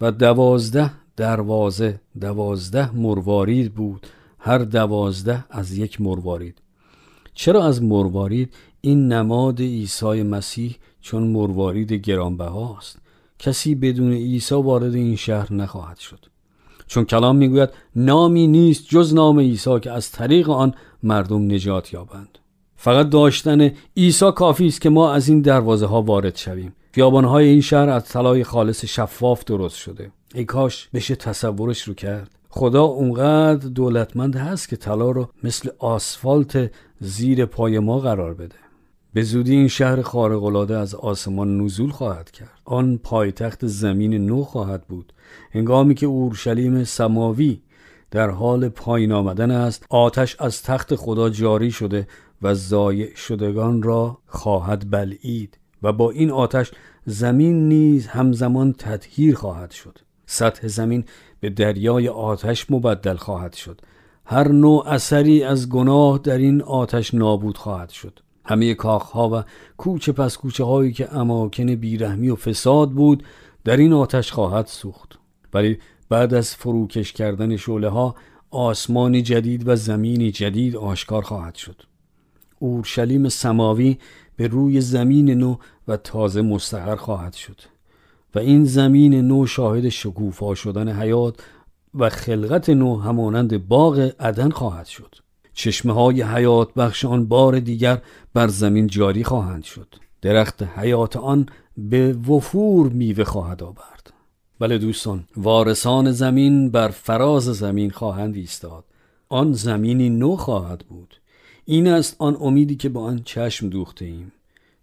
و 0.01 0.11
دوازده 0.11 0.91
دروازه 1.17 1.99
دوازده 2.21 2.95
مروارید 2.95 3.73
بود 3.73 4.07
هر 4.43 4.57
دوازده 4.57 5.45
از 5.49 5.77
یک 5.77 6.01
مروارید. 6.01 6.61
چرا 7.33 7.63
از 7.63 7.83
مروارید؟ 7.83 8.53
این 8.81 9.11
نماد 9.11 9.59
عیسی 9.59 10.23
مسیح 10.23 10.75
چون 11.01 11.23
مروارید 11.23 11.93
گرانبهاست 11.93 12.99
کسی 13.39 13.75
بدون 13.75 14.13
عیسی 14.13 14.55
وارد 14.55 14.95
این 14.95 15.15
شهر 15.15 15.53
نخواهد 15.53 15.97
شد. 15.97 16.25
چون 16.87 17.05
کلام 17.05 17.35
می‌گوید 17.35 17.69
نامی 17.95 18.47
نیست 18.47 18.85
جز 18.89 19.13
نام 19.13 19.39
عیسی 19.39 19.79
که 19.79 19.91
از 19.91 20.11
طریق 20.11 20.49
آن 20.49 20.73
مردم 21.03 21.51
نجات 21.51 21.93
یابند. 21.93 22.37
فقط 22.75 23.09
داشتن 23.09 23.71
عیسی 23.97 24.31
کافی 24.31 24.67
است 24.67 24.81
که 24.81 24.89
ما 24.89 25.13
از 25.13 25.29
این 25.29 25.41
دروازه 25.41 25.85
ها 25.85 26.01
وارد 26.01 26.35
شویم. 26.35 26.73
های 26.97 27.47
این 27.47 27.61
شهر 27.61 27.89
از 27.89 28.05
طلای 28.05 28.43
خالص 28.43 28.85
شفاف 28.85 29.43
درست 29.43 29.77
شده. 29.77 30.11
ای 30.35 30.45
کاش 30.45 30.89
بشه 30.93 31.15
تصورش 31.15 31.81
رو 31.81 31.93
کرد. 31.93 32.40
خدا 32.53 32.83
اونقدر 32.83 33.67
دولتمند 33.69 34.35
هست 34.35 34.69
که 34.69 34.75
طلا 34.75 35.11
رو 35.11 35.29
مثل 35.43 35.69
آسفالت 35.79 36.71
زیر 36.99 37.45
پای 37.45 37.79
ما 37.79 37.99
قرار 37.99 38.33
بده. 38.33 38.55
به 39.13 39.21
زودی 39.21 39.55
این 39.55 39.67
شهر 39.67 40.01
خارق‌العاده 40.01 40.77
از 40.77 40.95
آسمان 40.95 41.61
نزول 41.61 41.89
خواهد 41.89 42.31
کرد. 42.31 42.59
آن 42.65 42.99
پایتخت 43.03 43.67
زمین 43.67 44.25
نو 44.25 44.43
خواهد 44.43 44.87
بود. 44.87 45.13
هنگامی 45.51 45.95
که 45.95 46.05
اورشلیم 46.05 46.83
سماوی 46.83 47.61
در 48.11 48.29
حال 48.29 48.69
پایین 48.69 49.11
آمدن 49.11 49.51
است 49.51 49.85
آتش 49.89 50.35
از 50.39 50.63
تخت 50.63 50.95
خدا 50.95 51.29
جاری 51.29 51.71
شده 51.71 52.07
و 52.41 52.55
زایع 52.55 53.15
شدگان 53.15 53.83
را 53.83 54.17
خواهد 54.27 54.91
بلعید 54.91 55.57
و 55.83 55.93
با 55.93 56.11
این 56.11 56.31
آتش 56.31 56.71
زمین 57.05 57.67
نیز 57.67 58.07
همزمان 58.07 58.73
تطهیر 58.73 59.35
خواهد 59.35 59.71
شد. 59.71 59.99
سطح 60.31 60.67
زمین 60.67 61.03
به 61.39 61.49
دریای 61.49 62.07
آتش 62.07 62.71
مبدل 62.71 63.15
خواهد 63.15 63.53
شد. 63.53 63.81
هر 64.25 64.47
نوع 64.47 64.87
اثری 64.87 65.43
از 65.43 65.69
گناه 65.69 66.19
در 66.23 66.37
این 66.37 66.61
آتش 66.61 67.13
نابود 67.13 67.57
خواهد 67.57 67.89
شد. 67.89 68.19
همه 68.45 68.73
کاخها 68.73 69.29
و 69.29 69.43
کوچه 69.77 70.11
پس 70.11 70.37
کوچه 70.37 70.63
هایی 70.63 70.93
که 70.93 71.15
اماکن 71.15 71.75
بیرحمی 71.75 72.29
و 72.29 72.35
فساد 72.35 72.91
بود 72.91 73.23
در 73.63 73.77
این 73.77 73.93
آتش 73.93 74.31
خواهد 74.31 74.67
سوخت. 74.67 75.19
ولی 75.53 75.77
بعد 76.09 76.33
از 76.33 76.55
فروکش 76.55 77.13
کردن 77.13 77.57
شعله 77.57 77.89
ها 77.89 78.15
آسمانی 78.51 79.21
جدید 79.21 79.67
و 79.67 79.75
زمینی 79.75 80.31
جدید 80.31 80.75
آشکار 80.75 81.21
خواهد 81.21 81.55
شد. 81.55 81.81
اورشلیم 82.59 83.29
سماوی 83.29 83.97
به 84.35 84.47
روی 84.47 84.81
زمین 84.81 85.31
نو 85.31 85.55
و 85.87 85.97
تازه 85.97 86.41
مستقر 86.41 86.95
خواهد 86.95 87.33
شد. 87.33 87.61
و 88.35 88.39
این 88.39 88.65
زمین 88.65 89.27
نو 89.27 89.45
شاهد 89.45 89.89
شکوفا 89.89 90.55
شدن 90.55 91.01
حیات 91.01 91.39
و 91.93 92.09
خلقت 92.09 92.69
نو 92.69 92.99
همانند 92.99 93.67
باغ 93.67 94.11
عدن 94.19 94.49
خواهد 94.49 94.85
شد. 94.85 95.15
چشمه 95.53 95.93
های 95.93 96.21
حیات 96.21 96.73
بخش 96.73 97.05
آن 97.05 97.25
بار 97.25 97.59
دیگر 97.59 98.01
بر 98.33 98.47
زمین 98.47 98.87
جاری 98.87 99.23
خواهند 99.23 99.63
شد. 99.63 99.95
درخت 100.21 100.63
حیات 100.63 101.15
آن 101.15 101.45
به 101.77 102.13
وفور 102.13 102.89
میوه 102.89 103.23
خواهد 103.23 103.63
آورد. 103.63 104.13
بله 104.59 104.77
دوستان 104.77 105.23
وارثان 105.37 106.11
زمین 106.11 106.71
بر 106.71 106.87
فراز 106.87 107.43
زمین 107.43 107.89
خواهند 107.89 108.35
ایستاد. 108.35 108.83
آن 109.29 109.53
زمینی 109.53 110.09
نو 110.09 110.35
خواهد 110.35 110.85
بود. 110.89 111.15
این 111.65 111.87
است 111.87 112.15
آن 112.19 112.37
امیدی 112.39 112.75
که 112.75 112.89
با 112.89 113.01
آن 113.01 113.21
چشم 113.25 113.69
دوخته 113.69 114.05
ایم 114.05 114.31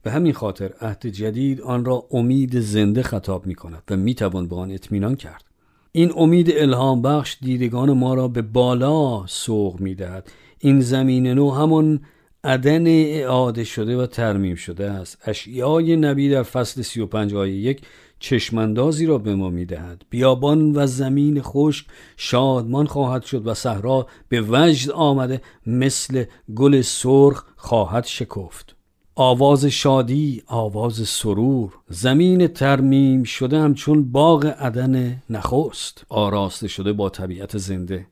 به 0.08 0.14
همین 0.14 0.32
خاطر 0.32 0.72
عهد 0.80 1.06
جدید 1.06 1.60
آن 1.60 1.84
را 1.84 2.04
امید 2.10 2.60
زنده 2.60 3.02
خطاب 3.02 3.46
می 3.46 3.54
کند 3.54 3.82
و 3.90 3.96
می 3.96 4.14
توان 4.14 4.48
به 4.48 4.56
آن 4.56 4.70
اطمینان 4.70 5.16
کرد. 5.16 5.44
این 5.92 6.12
امید 6.16 6.50
الهام 6.56 7.02
بخش 7.02 7.36
دیدگان 7.40 7.92
ما 7.92 8.14
را 8.14 8.28
به 8.28 8.42
بالا 8.42 9.26
سوق 9.26 9.80
می 9.80 9.94
دهد 9.94 10.32
این 10.58 10.80
زمین 10.80 11.26
نو 11.26 11.50
همان 11.50 12.00
عدن 12.44 12.86
اعاده 12.86 13.64
شده 13.64 13.96
و 13.96 14.06
ترمیم 14.06 14.54
شده 14.54 14.90
است. 14.90 15.18
اشیای 15.24 15.96
نبی 15.96 16.28
در 16.28 16.42
فصل 16.42 16.82
35 16.82 17.34
آیه 17.34 17.54
یک 17.54 17.80
چشمندازی 18.18 19.06
را 19.06 19.18
به 19.18 19.34
ما 19.34 19.50
می‌دهد. 19.50 20.02
بیابان 20.10 20.72
و 20.76 20.86
زمین 20.86 21.42
خشک 21.42 21.86
شادمان 22.16 22.86
خواهد 22.86 23.22
شد 23.22 23.46
و 23.46 23.54
صحرا 23.54 24.06
به 24.28 24.44
وجد 24.48 24.90
آمده 24.90 25.40
مثل 25.66 26.24
گل 26.54 26.80
سرخ 26.80 27.44
خواهد 27.56 28.04
شکفت. 28.04 28.77
آواز 29.20 29.66
شادی 29.66 30.42
آواز 30.46 31.08
سرور 31.08 31.72
زمین 31.88 32.46
ترمیم 32.46 33.22
شده 33.22 33.58
همچون 33.58 34.12
باغ 34.12 34.46
عدن 34.46 35.22
نخست. 35.30 36.04
آراسته 36.08 36.68
شده 36.68 36.92
با 36.92 37.08
طبیعت 37.08 37.58
زنده. 37.58 38.06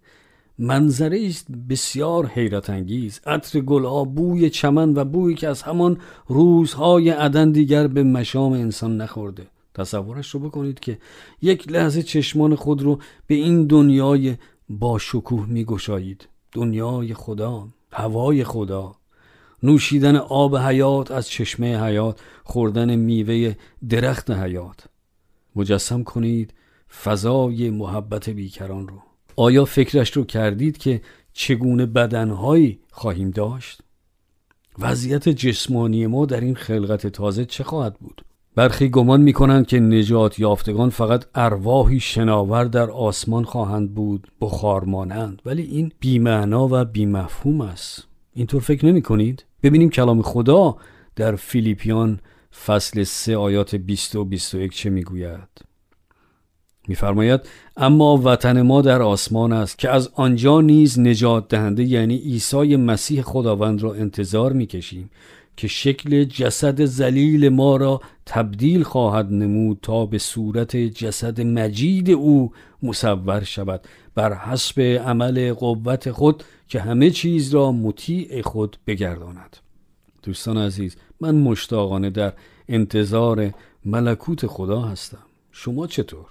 منظره 0.59 1.27
است 1.27 1.47
بسیار 1.69 2.27
حیرت 2.27 2.71
انگیز. 2.71 3.21
عطر 3.27 3.61
گلها 3.61 4.05
بوی 4.05 4.51
چمن 4.51 4.95
و 4.95 5.05
بویی 5.05 5.37
که 5.37 5.49
از 5.49 5.63
همان 5.63 5.99
روزهای 6.27 7.11
عدن 7.11 7.53
دیگر 7.53 7.87
به 7.87 8.03
مشام 8.03 8.53
انسان 8.53 8.97
نخورده. 8.97 9.47
تصورش 9.75 10.31
رو 10.31 10.41
بکنید 10.41 10.81
که 10.81 10.99
یک 11.43 11.73
لحظه 11.73 12.03
چشمان 12.03 12.55
خود 12.55 12.83
رو 12.83 12.99
به 13.27 13.35
این 13.35 13.67
دنیای 13.67 14.37
با 14.69 14.99
شکوه 14.99 15.47
می 15.49 15.65
گشایید 15.65 16.29
دنیای 16.53 17.15
خدا 17.15 17.69
هوای 17.93 18.45
خدا. 18.45 18.93
نوشیدن 19.63 20.17
آب 20.17 20.57
حیات 20.57 21.11
از 21.11 21.29
چشمه 21.29 21.85
حیات 21.85 22.21
خوردن 22.45 22.97
میوه 22.97 23.55
درخت 23.89 24.31
حیات 24.31 24.85
مجسم 25.57 26.03
کنید 26.03 26.55
فضای 27.03 27.71
محبت 27.71 28.31
بیکران 28.31 28.89
رو 28.89 29.03
آیا 29.37 29.65
فکرش 29.65 30.11
رو 30.11 30.25
کردید 30.25 30.79
که 30.79 31.01
چگونه 31.33 31.87
بدنهایی 31.87 32.79
خواهیم 32.91 33.31
داشت؟ 33.31 33.81
وضعیت 34.79 35.29
جسمانی 35.29 36.07
ما 36.07 36.27
در 36.27 36.41
این 36.41 36.55
خلقت 36.55 37.07
تازه 37.07 37.45
چه 37.45 37.65
خواهد 37.65 37.95
بود؟ 37.95 38.25
برخی 38.55 38.89
گمان 38.89 39.21
می 39.21 39.33
کنند 39.33 39.67
که 39.67 39.81
نجات 39.81 40.39
یافتگان 40.39 40.91
فقط 40.91 41.25
ارواحی 41.35 42.01
شناور 42.01 42.65
در 42.65 42.91
آسمان 42.91 43.45
خواهند 43.45 43.95
بود 43.95 44.29
بخار 44.41 44.85
مانند 44.85 45.43
ولی 45.47 45.63
این 45.63 45.93
بیمعنا 46.01 46.69
و 46.71 46.85
بیمفهوم 46.85 47.61
است 47.61 48.07
اینطور 48.37 48.61
فکر 48.61 48.87
نمی 48.87 49.03
کنید؟ 49.03 49.45
ببینیم 49.63 49.91
کلام 49.91 50.23
خدا 50.23 50.77
در 51.17 51.37
فیلیپیان 51.37 52.21
فصل 52.67 53.05
3 53.05 53.37
آیات 53.37 53.75
20 53.75 54.17
و 54.17 54.25
21 54.25 54.73
چه 54.73 54.91
می‌گوید 54.91 55.65
میفرماید 56.89 57.41
اما 57.77 58.17
وطن 58.17 58.63
ما 58.63 58.83
در 58.83 59.03
آسمان 59.03 59.53
است 59.53 59.79
که 59.79 59.91
از 59.91 60.11
آنجا 60.15 60.61
نیز 60.61 61.01
نجات 61.01 61.49
دهنده 61.49 61.85
یعنی 61.85 62.17
عیسی 62.17 62.77
مسیح 62.77 63.23
خداوند 63.23 63.83
را 63.83 63.95
انتظار 63.95 64.53
می‌کشیم 64.53 65.11
که 65.57 65.69
شکل 65.69 66.25
جسد 66.25 66.85
زلیل 66.85 67.49
ما 67.49 67.77
را 67.77 68.01
تبدیل 68.27 68.83
خواهد 68.83 69.33
نمود 69.33 69.79
تا 69.83 70.07
به 70.07 70.19
صورت 70.19 70.77
جسد 70.77 71.41
مجید 71.41 72.11
او 72.11 72.53
مصور 72.83 73.45
شود 73.45 73.81
بر 74.17 74.35
حسب 74.35 74.81
عمل 74.81 75.53
قوت 75.53 76.11
خود 76.11 76.45
که 76.69 76.81
همه 76.81 77.11
چیز 77.11 77.55
را 77.55 77.73
مطیع 77.73 78.43
خود 78.43 78.77
بگرداند 78.87 79.57
دوستان 80.23 80.59
عزیز 80.59 80.97
من 81.21 81.35
مشتاقانه 81.35 82.11
در 82.11 82.33
انتظار 82.69 83.51
ملکوت 83.85 84.47
خدا 84.47 84.81
هستم 84.81 85.23
شما 85.53 85.87
چطور؟ 85.87 86.27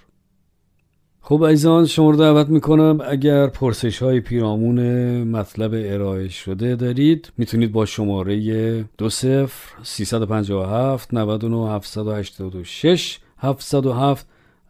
خب 1.20 1.44
عزیزان 1.44 1.86
شما 1.86 2.10
رو 2.10 2.16
دعوت 2.16 2.48
می‌کنم 2.48 2.98
اگر 3.04 3.46
پرسش 3.46 4.02
های 4.02 4.20
پیرامون 4.20 4.80
مطلب 5.22 5.70
ارائه 5.74 6.28
شده 6.28 6.76
دارید 6.76 7.32
می‌تونید 7.38 7.72
با 7.72 7.86
شماره 7.86 8.82
دو 8.98 9.10
سفر 9.10 9.82
357 9.82 11.14
99 11.14 11.70
786 11.70 13.18
707 13.38 14.26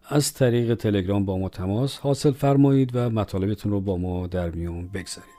از 0.09 0.33
طریق 0.33 0.75
تلگرام 0.75 1.25
با 1.25 1.37
ما 1.37 1.49
تماس 1.49 1.99
حاصل 1.99 2.31
فرمایید 2.31 2.95
و 2.95 3.09
مطالبتون 3.09 3.71
رو 3.71 3.81
با 3.81 3.97
ما 3.97 4.27
در 4.27 4.49
میون 4.49 4.87
بگذارید. 4.87 5.37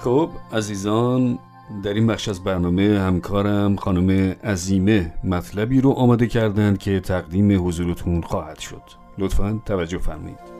خب 0.00 0.30
عزیزان 0.52 1.38
در 1.82 1.94
این 1.94 2.06
بخش 2.06 2.28
از 2.28 2.44
برنامه 2.44 2.98
همکارم 3.00 3.76
خانم 3.76 4.36
عزیمه 4.44 5.14
مطلبی 5.24 5.80
رو 5.80 5.90
آماده 5.90 6.26
کردند 6.26 6.78
که 6.78 7.00
تقدیم 7.00 7.68
حضورتون 7.68 8.20
خواهد 8.20 8.58
شد. 8.58 8.82
لطفا 9.18 9.62
توجه 9.66 9.98
فرمایید. 9.98 10.57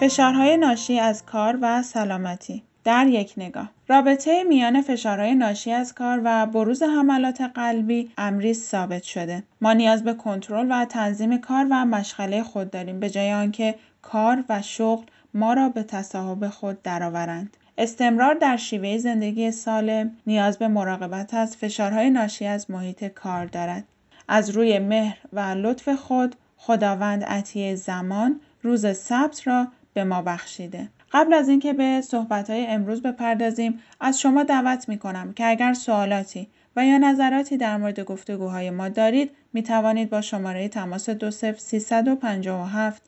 فشارهای 0.00 0.56
ناشی 0.56 0.98
از 0.98 1.26
کار 1.26 1.58
و 1.62 1.82
سلامتی. 1.82 2.62
در 2.84 3.06
یک 3.06 3.34
نگاه. 3.36 3.70
رابطه 3.88 4.44
میان 4.44 4.82
فشارهای 4.82 5.34
ناشی 5.34 5.72
از 5.72 5.94
کار 5.94 6.20
و 6.24 6.46
بروز 6.46 6.82
حملات 6.82 7.40
قلبی 7.40 8.10
امری 8.18 8.54
ثابت 8.54 9.02
شده. 9.02 9.42
ما 9.60 9.72
نیاز 9.72 10.04
به 10.04 10.14
کنترل 10.14 10.66
و 10.70 10.84
تنظیم 10.84 11.38
کار 11.38 11.66
و 11.70 11.84
مشغله 11.84 12.42
خود 12.42 12.70
داریم 12.70 13.00
به 13.00 13.10
جای 13.10 13.32
آنکه 13.32 13.74
کار 14.02 14.44
و 14.48 14.62
شغل 14.62 15.04
ما 15.34 15.52
را 15.52 15.68
به 15.68 15.82
تصاحب 15.82 16.48
خود 16.48 16.82
درآورند. 16.82 17.56
استمرار 17.78 18.34
در 18.34 18.56
شیوه 18.56 18.98
زندگی 18.98 19.50
سالم 19.50 20.10
نیاز 20.26 20.58
به 20.58 20.68
مراقبت 20.68 21.34
از 21.34 21.56
فشارهای 21.56 22.10
ناشی 22.10 22.46
از 22.46 22.70
محیط 22.70 23.04
کار 23.04 23.46
دارد. 23.46 23.84
از 24.28 24.50
روی 24.50 24.78
مهر 24.78 25.18
و 25.32 25.40
لطف 25.40 25.88
خود 25.88 26.36
خداوند 26.56 27.24
عطیه 27.24 27.74
زمان 27.74 28.40
روز 28.62 28.96
سبت 28.96 29.46
را 29.46 29.66
به 29.98 30.04
ما 30.04 30.22
بخشیده 30.22 30.88
قبل 31.12 31.34
از 31.34 31.48
اینکه 31.48 31.72
به 31.72 32.00
صحبتهای 32.00 32.66
امروز 32.66 33.02
بپردازیم 33.02 33.80
از 34.00 34.20
شما 34.20 34.42
دعوت 34.42 34.88
می 34.88 34.98
کنم 34.98 35.32
که 35.32 35.46
اگر 35.46 35.74
سوالاتی 35.74 36.48
و 36.76 36.86
یا 36.86 36.98
نظراتی 36.98 37.56
در 37.56 37.76
مورد 37.76 38.00
گفتگوهای 38.00 38.70
ما 38.70 38.88
دارید 38.88 39.30
می 39.52 39.62
توانید 39.62 40.10
با 40.10 40.20
شماره 40.20 40.68
تماس 40.68 41.10
357 41.10 43.02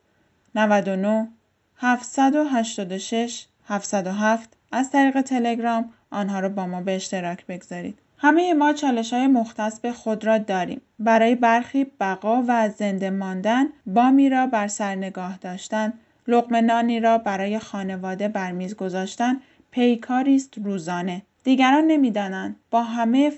99 0.55 1.29
786 1.77 3.47
707 3.69 4.57
از 4.73 4.91
طریق 4.91 5.21
تلگرام 5.21 5.93
آنها 6.11 6.41
را 6.41 6.49
با 6.49 6.67
ما 6.67 6.81
به 6.81 6.97
اشتراک 6.97 7.47
بگذارید. 7.47 7.99
همه 8.19 8.55
ما 8.55 8.73
چالش 8.73 9.13
های 9.13 9.27
مختص 9.27 9.81
به 9.81 9.93
خود 9.93 10.25
را 10.25 10.39
داریم. 10.39 10.81
برای 10.99 11.35
برخی 11.35 11.87
بقا 12.01 12.45
و 12.49 12.69
زنده 12.69 13.11
ماندن 13.11 13.67
بامی 13.87 14.29
را 14.31 14.47
بر 14.47 14.69
سر 14.69 14.95
نگاه 14.95 15.39
داشتن 15.39 15.93
لقمه 16.27 16.61
نانی 16.61 17.01
را 17.01 17.19
برای 17.19 17.59
خانواده 17.59 18.29
بر 18.29 18.53
میز 18.53 18.77
گذاشتن 18.77 19.41
پیکاری 19.71 20.37
است 20.37 20.59
روزانه. 20.59 21.23
دیگران 21.45 21.85
نمی‌دانند 21.85 22.57
با 22.71 22.83
همه 22.83 23.33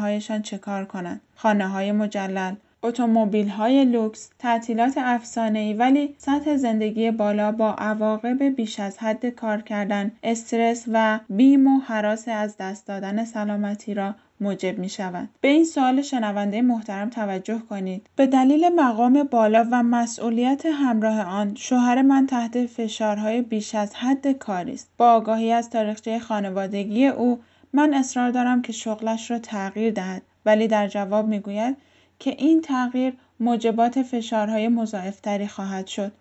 هایشان 0.00 0.42
چه 0.42 0.58
کار 0.58 0.84
کنند. 0.84 1.20
خانه 1.36 1.68
های 1.68 1.92
مجلل 1.92 2.54
اتومبیل 2.82 3.48
های 3.48 3.84
لوکس 3.84 4.30
تعطیلات 4.38 4.94
افسانه 4.96 5.58
ای 5.58 5.74
ولی 5.74 6.14
سطح 6.18 6.56
زندگی 6.56 7.10
بالا 7.10 7.52
با 7.52 7.72
عواقب 7.72 8.42
بیش 8.42 8.80
از 8.80 8.98
حد 8.98 9.26
کار 9.26 9.62
کردن 9.62 10.12
استرس 10.22 10.84
و 10.92 11.20
بیم 11.30 11.66
و 11.66 11.80
حراس 11.80 12.28
از 12.28 12.56
دست 12.56 12.86
دادن 12.86 13.24
سلامتی 13.24 13.94
را 13.94 14.14
موجب 14.40 14.78
می 14.78 14.88
شود. 14.88 15.28
به 15.40 15.48
این 15.48 15.64
سوال 15.64 16.02
شنونده 16.02 16.62
محترم 16.62 17.10
توجه 17.10 17.58
کنید. 17.58 18.06
به 18.16 18.26
دلیل 18.26 18.68
مقام 18.68 19.22
بالا 19.22 19.66
و 19.72 19.82
مسئولیت 19.82 20.66
همراه 20.66 21.20
آن 21.20 21.54
شوهر 21.54 22.02
من 22.02 22.26
تحت 22.26 22.66
فشارهای 22.66 23.42
بیش 23.42 23.74
از 23.74 23.94
حد 23.94 24.32
کاری 24.32 24.72
است. 24.72 24.90
با 24.98 25.12
آگاهی 25.12 25.52
از 25.52 25.70
تاریخچه 25.70 26.18
خانوادگی 26.18 27.06
او 27.06 27.40
من 27.72 27.94
اصرار 27.94 28.30
دارم 28.30 28.62
که 28.62 28.72
شغلش 28.72 29.30
را 29.30 29.38
تغییر 29.38 29.92
دهد 29.92 30.22
ولی 30.46 30.68
در 30.68 30.88
جواب 30.88 31.26
می‌گوید 31.26 31.76
که 32.18 32.30
این 32.30 32.60
تغییر 32.60 33.14
موجبات 33.40 34.02
فشارهای 34.02 34.68
مضاعفتری 34.68 35.46
خواهد 35.46 35.86
شد. 35.86 36.12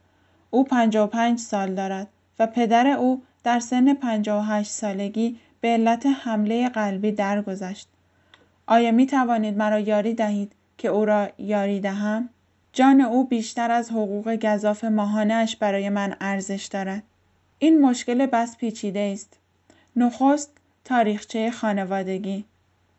او 0.49 0.63
55 0.63 1.39
سال 1.39 1.75
دارد 1.75 2.07
و 2.39 2.47
پدر 2.47 2.87
او 2.87 3.21
در 3.43 3.59
سن 3.59 3.93
58 3.93 4.71
سالگی 4.71 5.37
به 5.61 5.67
علت 5.67 6.05
حمله 6.05 6.69
قلبی 6.69 7.11
درگذشت. 7.11 7.87
آیا 8.67 8.91
می 8.91 9.05
توانید 9.05 9.57
مرا 9.57 9.79
یاری 9.79 10.13
دهید 10.13 10.51
که 10.77 10.87
او 10.87 11.05
را 11.05 11.29
یاری 11.37 11.79
دهم؟ 11.79 12.29
جان 12.73 13.01
او 13.01 13.27
بیشتر 13.27 13.71
از 13.71 13.91
حقوق 13.91 14.35
گذاف 14.35 14.83
ماهانهاش 14.83 15.55
برای 15.55 15.89
من 15.89 16.15
ارزش 16.21 16.65
دارد. 16.71 17.03
این 17.59 17.81
مشکل 17.81 18.25
بس 18.25 18.57
پیچیده 18.57 18.99
است. 18.99 19.37
نخست 19.95 20.51
تاریخچه 20.83 21.51
خانوادگی. 21.51 22.45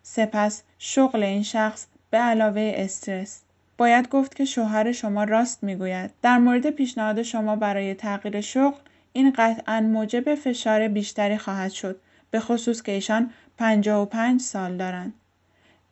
سپس 0.02 0.62
شغل 0.78 1.22
این 1.22 1.42
شخص 1.42 1.86
به 2.10 2.18
علاوه 2.18 2.72
استرس. 2.76 3.40
باید 3.78 4.08
گفت 4.08 4.34
که 4.34 4.44
شوهر 4.44 4.92
شما 4.92 5.24
راست 5.24 5.64
می‌گوید. 5.64 6.10
در 6.22 6.38
مورد 6.38 6.70
پیشنهاد 6.70 7.22
شما 7.22 7.56
برای 7.56 7.94
تغییر 7.94 8.40
شغل 8.40 8.78
این 9.12 9.32
قطعا 9.36 9.80
موجب 9.80 10.34
فشار 10.34 10.88
بیشتری 10.88 11.38
خواهد 11.38 11.70
شد. 11.70 12.00
به 12.30 12.40
خصوص 12.40 12.82
که 12.82 12.92
ایشان 12.92 13.30
55 13.58 14.40
سال 14.40 14.76
دارند. 14.76 15.14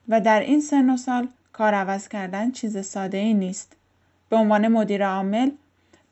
و 0.09 0.21
در 0.21 0.41
این 0.41 0.61
سن 0.61 0.91
و 0.91 0.97
سال 0.97 1.29
کار 1.53 1.75
عوض 1.75 2.09
کردن 2.09 2.51
چیز 2.51 2.87
ساده 2.87 3.19
ای 3.19 3.35
نیست. 3.35 3.77
به 4.29 4.37
عنوان 4.37 4.69
مدیر 4.69 5.07
عامل 5.07 5.51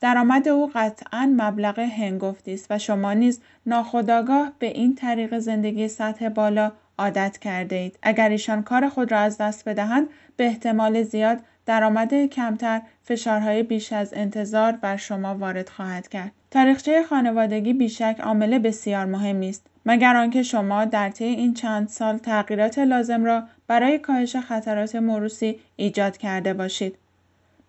درآمد 0.01 0.47
او 0.47 0.71
قطعا 0.75 1.33
مبلغ 1.37 1.79
هنگفتی 1.79 2.53
است 2.53 2.67
و 2.69 2.79
شما 2.79 3.13
نیز 3.13 3.41
ناخداگاه 3.65 4.51
به 4.59 4.67
این 4.67 4.95
طریق 4.95 5.39
زندگی 5.39 5.87
سطح 5.87 6.29
بالا 6.29 6.71
عادت 6.97 7.37
کرده 7.37 7.75
اید. 7.75 7.99
اگر 8.01 8.29
ایشان 8.29 8.63
کار 8.63 8.89
خود 8.89 9.11
را 9.11 9.19
از 9.19 9.37
دست 9.37 9.69
بدهند 9.69 10.07
به 10.37 10.45
احتمال 10.45 11.03
زیاد 11.03 11.39
درآمد 11.65 12.25
کمتر 12.25 12.81
فشارهای 13.03 13.63
بیش 13.63 13.93
از 13.93 14.13
انتظار 14.13 14.71
بر 14.71 14.97
شما 14.97 15.35
وارد 15.35 15.69
خواهد 15.69 16.07
کرد. 16.07 16.31
تاریخچه 16.51 17.03
خانوادگی 17.03 17.73
بیشک 17.73 18.19
عامل 18.23 18.59
بسیار 18.59 19.05
مهمی 19.05 19.49
است 19.49 19.67
مگر 19.85 20.15
آنکه 20.15 20.43
شما 20.43 20.85
در 20.85 21.09
طی 21.09 21.23
این 21.23 21.53
چند 21.53 21.87
سال 21.87 22.17
تغییرات 22.17 22.79
لازم 22.79 23.25
را 23.25 23.43
برای 23.67 23.99
کاهش 23.99 24.35
خطرات 24.35 24.95
موروسی 24.95 25.59
ایجاد 25.75 26.17
کرده 26.17 26.53
باشید. 26.53 26.95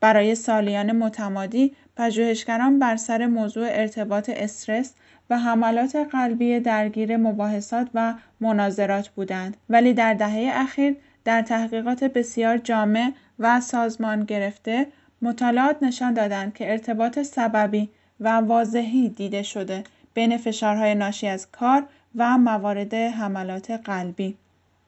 برای 0.01 0.35
سالیان 0.35 0.93
متمادی 0.93 1.73
پژوهشگران 1.97 2.79
بر 2.79 2.97
سر 2.97 3.27
موضوع 3.27 3.67
ارتباط 3.71 4.31
استرس 4.35 4.95
و 5.31 5.39
حملات 5.39 5.97
قلبی 5.97 6.61
درگیر 6.61 7.17
مباحثات 7.17 7.89
و 7.95 8.15
مناظرات 8.41 9.09
بودند 9.09 9.57
ولی 9.69 9.93
در 9.93 10.15
دهه 10.15 10.51
اخیر 10.53 10.97
در 11.25 11.43
تحقیقات 11.43 12.05
بسیار 12.05 12.59
جامع 12.59 13.13
و 13.39 13.61
سازمان 13.61 14.25
گرفته 14.25 14.87
مطالعات 15.23 15.83
نشان 15.83 16.15
دادند 16.15 16.55
که 16.55 16.71
ارتباط 16.71 17.23
سببی 17.23 17.89
و 18.21 18.29
واضحی 18.29 19.09
دیده 19.09 19.43
شده 19.43 19.85
بین 20.15 20.37
فشارهای 20.37 20.95
ناشی 20.95 21.27
از 21.27 21.51
کار 21.51 21.87
و 22.17 22.39
موارد 22.39 22.95
حملات 22.95 23.71
قلبی. 23.71 24.37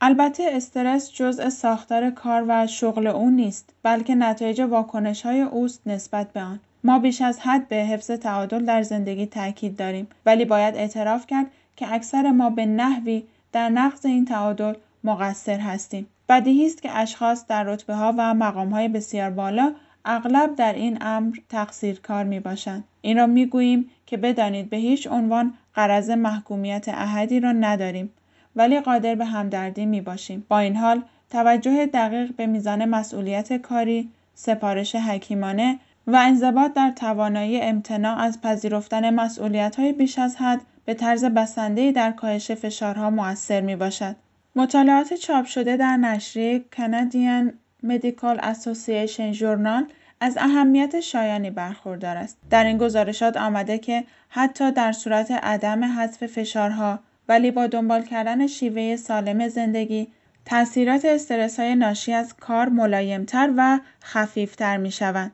البته 0.00 0.44
استرس 0.52 1.12
جزء 1.12 1.48
ساختار 1.48 2.10
کار 2.10 2.44
و 2.48 2.66
شغل 2.66 3.06
او 3.06 3.30
نیست 3.30 3.74
بلکه 3.82 4.14
نتایج 4.14 4.60
واکنش 4.60 5.22
های 5.22 5.40
اوست 5.40 5.80
نسبت 5.86 6.32
به 6.32 6.40
آن. 6.40 6.60
ما 6.84 6.98
بیش 6.98 7.22
از 7.22 7.40
حد 7.40 7.68
به 7.68 7.76
حفظ 7.76 8.10
تعادل 8.10 8.64
در 8.64 8.82
زندگی 8.82 9.26
تاکید 9.26 9.76
داریم 9.76 10.08
ولی 10.26 10.44
باید 10.44 10.76
اعتراف 10.76 11.26
کرد 11.26 11.46
که 11.76 11.92
اکثر 11.92 12.30
ما 12.30 12.50
به 12.50 12.66
نحوی 12.66 13.22
در 13.52 13.68
نقض 13.68 14.06
این 14.06 14.24
تعادل 14.24 14.74
مقصر 15.04 15.58
هستیم. 15.58 16.06
بدیهی 16.28 16.66
است 16.66 16.82
که 16.82 16.98
اشخاص 16.98 17.46
در 17.46 17.64
رتبه 17.64 17.94
ها 17.94 18.14
و 18.18 18.34
مقام 18.34 18.68
های 18.68 18.88
بسیار 18.88 19.30
بالا 19.30 19.72
اغلب 20.04 20.56
در 20.56 20.72
این 20.72 20.98
امر 21.00 21.36
تقصیرکار 21.48 22.24
می 22.24 22.40
باشند. 22.40 22.84
این 23.00 23.16
را 23.16 23.26
می 23.26 23.46
گوییم 23.46 23.90
که 24.06 24.16
بدانید 24.16 24.70
به 24.70 24.76
هیچ 24.76 25.06
عنوان 25.06 25.54
قرض 25.74 26.10
محکومیت 26.10 26.88
احدی 26.88 27.40
را 27.40 27.52
نداریم 27.52 28.10
ولی 28.56 28.80
قادر 28.80 29.14
به 29.14 29.24
همدردی 29.24 29.86
می 29.86 30.00
باشیم. 30.00 30.46
با 30.48 30.58
این 30.58 30.76
حال 30.76 31.02
توجه 31.30 31.86
دقیق 31.86 32.36
به 32.36 32.46
میزان 32.46 32.84
مسئولیت 32.84 33.52
کاری، 33.52 34.10
سپارش 34.34 34.94
حکیمانه 34.94 35.78
و 36.06 36.16
انضباط 36.16 36.72
در 36.72 36.90
توانایی 36.90 37.60
امتناع 37.60 38.18
از 38.18 38.40
پذیرفتن 38.40 39.14
مسئولیت 39.14 39.76
های 39.76 39.92
بیش 39.92 40.18
از 40.18 40.36
حد 40.36 40.60
به 40.84 40.94
طرز 40.94 41.24
بسنده 41.24 41.92
در 41.92 42.12
کاهش 42.12 42.50
فشارها 42.50 43.10
مؤثر 43.10 43.60
می 43.60 43.76
باشد. 43.76 44.16
مطالعات 44.56 45.14
چاپ 45.14 45.46
شده 45.46 45.76
در 45.76 45.96
نشریه 45.96 46.64
Canadian 46.76 47.52
Medical 47.86 48.38
Association 48.40 49.38
Journal 49.38 49.84
از 50.20 50.36
اهمیت 50.36 51.00
شایانی 51.00 51.50
برخوردار 51.50 52.16
است. 52.16 52.38
در 52.50 52.64
این 52.64 52.78
گزارشات 52.78 53.36
آمده 53.36 53.78
که 53.78 54.04
حتی 54.28 54.72
در 54.72 54.92
صورت 54.92 55.30
عدم 55.30 55.84
حذف 55.84 56.26
فشارها 56.26 56.98
ولی 57.28 57.50
با 57.50 57.66
دنبال 57.66 58.02
کردن 58.02 58.46
شیوه 58.46 58.96
سالم 58.96 59.48
زندگی 59.48 60.08
تاثیرات 60.44 61.04
استرس 61.04 61.60
های 61.60 61.74
ناشی 61.74 62.12
از 62.12 62.36
کار 62.36 62.68
ملایمتر 62.68 63.52
و 63.56 63.80
خفیفتر 64.04 64.76
می 64.76 64.90
شوند. 64.90 65.32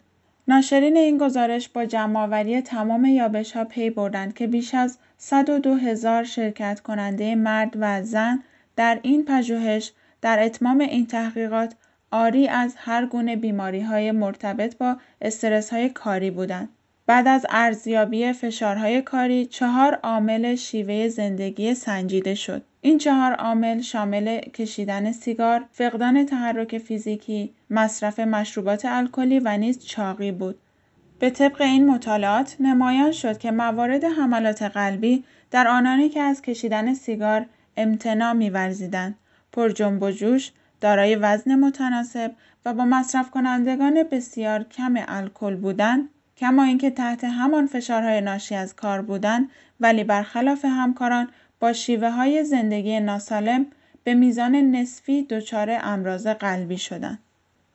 ناشرین 0.48 0.96
این 0.96 1.18
گزارش 1.18 1.68
با 1.68 1.84
جمعآوری 1.84 2.60
تمام 2.60 3.04
یابش 3.04 3.52
ها 3.52 3.64
پی 3.64 3.90
بردند 3.90 4.34
که 4.34 4.46
بیش 4.46 4.74
از 4.74 4.98
102 5.18 5.74
هزار 5.74 6.24
شرکت 6.24 6.80
کننده 6.80 7.34
مرد 7.34 7.76
و 7.80 8.02
زن 8.02 8.42
در 8.76 8.98
این 9.02 9.24
پژوهش 9.24 9.92
در 10.20 10.42
اتمام 10.42 10.80
این 10.80 11.06
تحقیقات 11.06 11.74
آری 12.10 12.48
از 12.48 12.74
هر 12.76 13.06
گونه 13.06 13.36
بیماری 13.36 13.80
های 13.80 14.12
مرتبط 14.12 14.76
با 14.76 14.96
استرس 15.20 15.70
های 15.70 15.88
کاری 15.88 16.30
بودند. 16.30 16.68
بعد 17.06 17.28
از 17.28 17.46
ارزیابی 17.50 18.32
فشارهای 18.32 19.02
کاری 19.02 19.46
چهار 19.46 19.94
عامل 19.94 20.54
شیوه 20.54 21.08
زندگی 21.08 21.74
سنجیده 21.74 22.34
شد. 22.34 22.62
این 22.80 22.98
چهار 22.98 23.32
عامل 23.32 23.80
شامل 23.80 24.40
کشیدن 24.40 25.12
سیگار، 25.12 25.64
فقدان 25.72 26.26
تحرک 26.26 26.78
فیزیکی، 26.78 27.52
مصرف 27.70 28.18
مشروبات 28.20 28.84
الکلی 28.84 29.38
و 29.38 29.56
نیز 29.56 29.84
چاقی 29.84 30.32
بود. 30.32 30.58
به 31.18 31.30
طبق 31.30 31.60
این 31.60 31.90
مطالعات 31.90 32.56
نمایان 32.60 33.12
شد 33.12 33.38
که 33.38 33.50
موارد 33.50 34.04
حملات 34.04 34.62
قلبی 34.62 35.24
در 35.50 35.68
آنانی 35.68 36.08
که 36.08 36.20
از 36.20 36.42
کشیدن 36.42 36.94
سیگار 36.94 37.46
امتناع 37.76 38.32
می‌ورزیدند، 38.32 39.14
جنب 39.74 40.02
و 40.02 40.10
جوش، 40.10 40.52
دارای 40.80 41.14
وزن 41.14 41.54
متناسب 41.54 42.32
و 42.64 42.74
با 42.74 42.84
مصرف 42.84 43.30
کنندگان 43.30 44.02
بسیار 44.02 44.64
کم 44.64 44.94
الکل 45.08 45.56
بودند 45.56 46.08
کما 46.42 46.62
اینکه 46.62 46.90
تحت 46.90 47.24
همان 47.24 47.66
فشارهای 47.66 48.20
ناشی 48.20 48.54
از 48.54 48.76
کار 48.76 49.02
بودند 49.02 49.50
ولی 49.80 50.04
برخلاف 50.04 50.64
همکاران 50.64 51.28
با 51.60 51.72
شیوه 51.72 52.10
های 52.10 52.44
زندگی 52.44 53.00
ناسالم 53.00 53.66
به 54.04 54.14
میزان 54.14 54.54
نصفی 54.54 55.22
دچار 55.22 55.78
امراض 55.82 56.26
قلبی 56.26 56.78
شدند. 56.78 57.18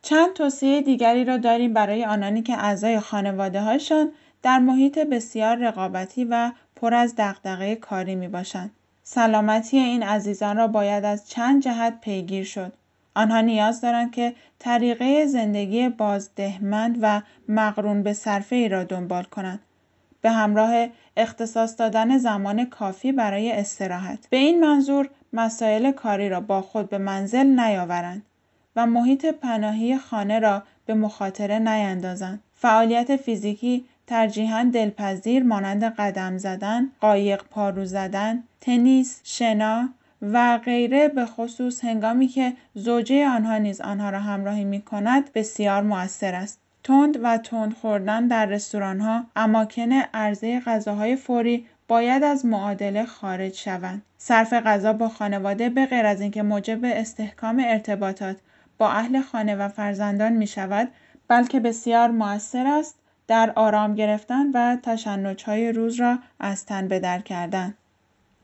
چند 0.02 0.34
توصیه 0.34 0.82
دیگری 0.82 1.26
را 1.26 1.38
داریم 1.38 1.74
برای 1.74 2.06
آنانی 2.06 2.42
که 2.42 2.58
اعضای 2.58 3.00
خانواده 3.00 3.62
هاشان 3.62 4.12
در 4.44 4.60
محیط 4.60 5.00
بسیار 5.00 5.56
رقابتی 5.56 6.26
و 6.26 6.52
پر 6.76 6.94
از 6.94 7.14
دغدغه 7.18 7.76
کاری 7.76 8.16
می 8.16 8.28
باشند. 8.28 8.72
سلامتی 9.04 9.78
این 9.78 10.04
عزیزان 10.04 10.58
را 10.58 10.68
باید 10.68 11.06
از 11.06 11.30
چند 11.30 11.64
جهت 11.64 12.02
پیگیر 12.02 12.44
شد. 12.44 12.74
آنها 13.18 13.42
نیاز 13.42 13.82
دارند 13.82 14.12
که 14.12 14.34
طریقه 14.60 15.26
زندگی 15.26 15.90
بازدهمند 15.90 16.98
و 17.02 17.22
مقرون 17.50 18.04
به 18.04 18.14
صرفه 18.14 18.56
ای 18.56 18.70
را 18.70 18.84
دنبال 18.84 19.24
کنند. 19.24 19.60
به 20.22 20.32
همراه 20.32 20.88
اختصاص 21.18 21.80
دادن 21.80 22.18
زمان 22.18 22.66
کافی 22.66 23.12
برای 23.12 23.52
استراحت. 23.52 24.28
به 24.30 24.38
این 24.38 24.60
منظور 24.60 25.10
مسائل 25.34 25.92
کاری 25.92 26.30
را 26.30 26.42
با 26.42 26.62
خود 26.62 26.90
به 26.90 26.98
منزل 26.98 27.46
نیاورند 27.46 28.22
و 28.76 28.86
محیط 28.86 29.26
پناهی 29.26 29.98
خانه 29.98 30.40
را 30.40 30.64
به 30.86 30.94
مخاطره 30.94 31.60
نیندازند. 31.60 32.40
فعالیت 32.54 33.16
فیزیکی 33.16 33.86
ترجیحاً 34.08 34.70
دلپذیر 34.74 35.44
مانند 35.44 35.84
قدم 35.84 36.38
زدن، 36.38 36.92
قایق 37.02 37.44
پارو 37.44 37.86
زدن، 37.86 38.44
تنیس، 38.62 39.22
شنا 39.24 39.90
و 40.22 40.58
غیره 40.58 41.08
به 41.08 41.26
خصوص 41.26 41.84
هنگامی 41.84 42.28
که 42.28 42.54
زوجه 42.74 43.28
آنها 43.28 43.58
نیز 43.58 43.82
آنها 43.82 44.10
را 44.10 44.20
همراهی 44.20 44.64
می 44.66 44.82
کند 44.82 45.34
بسیار 45.34 45.84
مؤثر 45.84 46.36
است. 46.36 46.60
تند 46.84 47.20
و 47.24 47.38
تند 47.38 47.74
خوردن 47.74 48.28
در 48.28 48.46
رستوران 48.46 49.00
ها 49.00 49.26
اماکن 49.36 49.92
عرضه 49.92 50.60
غذاهای 50.60 51.16
فوری 51.16 51.66
باید 51.88 52.24
از 52.24 52.46
معادله 52.46 53.06
خارج 53.06 53.54
شوند. 53.54 54.02
صرف 54.18 54.54
غذا 54.54 54.94
با 54.94 55.10
خانواده 55.10 55.70
به 55.70 55.86
غیر 55.86 56.06
از 56.06 56.22
اینکه 56.22 56.44
موجب 56.44 56.80
استحکام 56.84 57.64
ارتباطات 57.66 58.38
با 58.78 58.90
اهل 58.90 59.22
خانه 59.22 59.56
و 59.56 59.70
فرزندان 59.70 60.34
می 60.34 60.48
شود 60.48 60.88
بلکه 61.28 61.60
بسیار 61.60 62.12
مؤثر 62.12 62.68
است 62.68 62.96
در 63.28 63.54
آرام 63.56 63.96
گرفتن 63.96 64.52
و 64.54 64.78
های 65.46 65.72
روز 65.72 66.00
را 66.00 66.20
از 66.40 66.66
تن 66.66 66.88
به 66.88 67.00
در 67.00 67.20
کردن. 67.20 67.74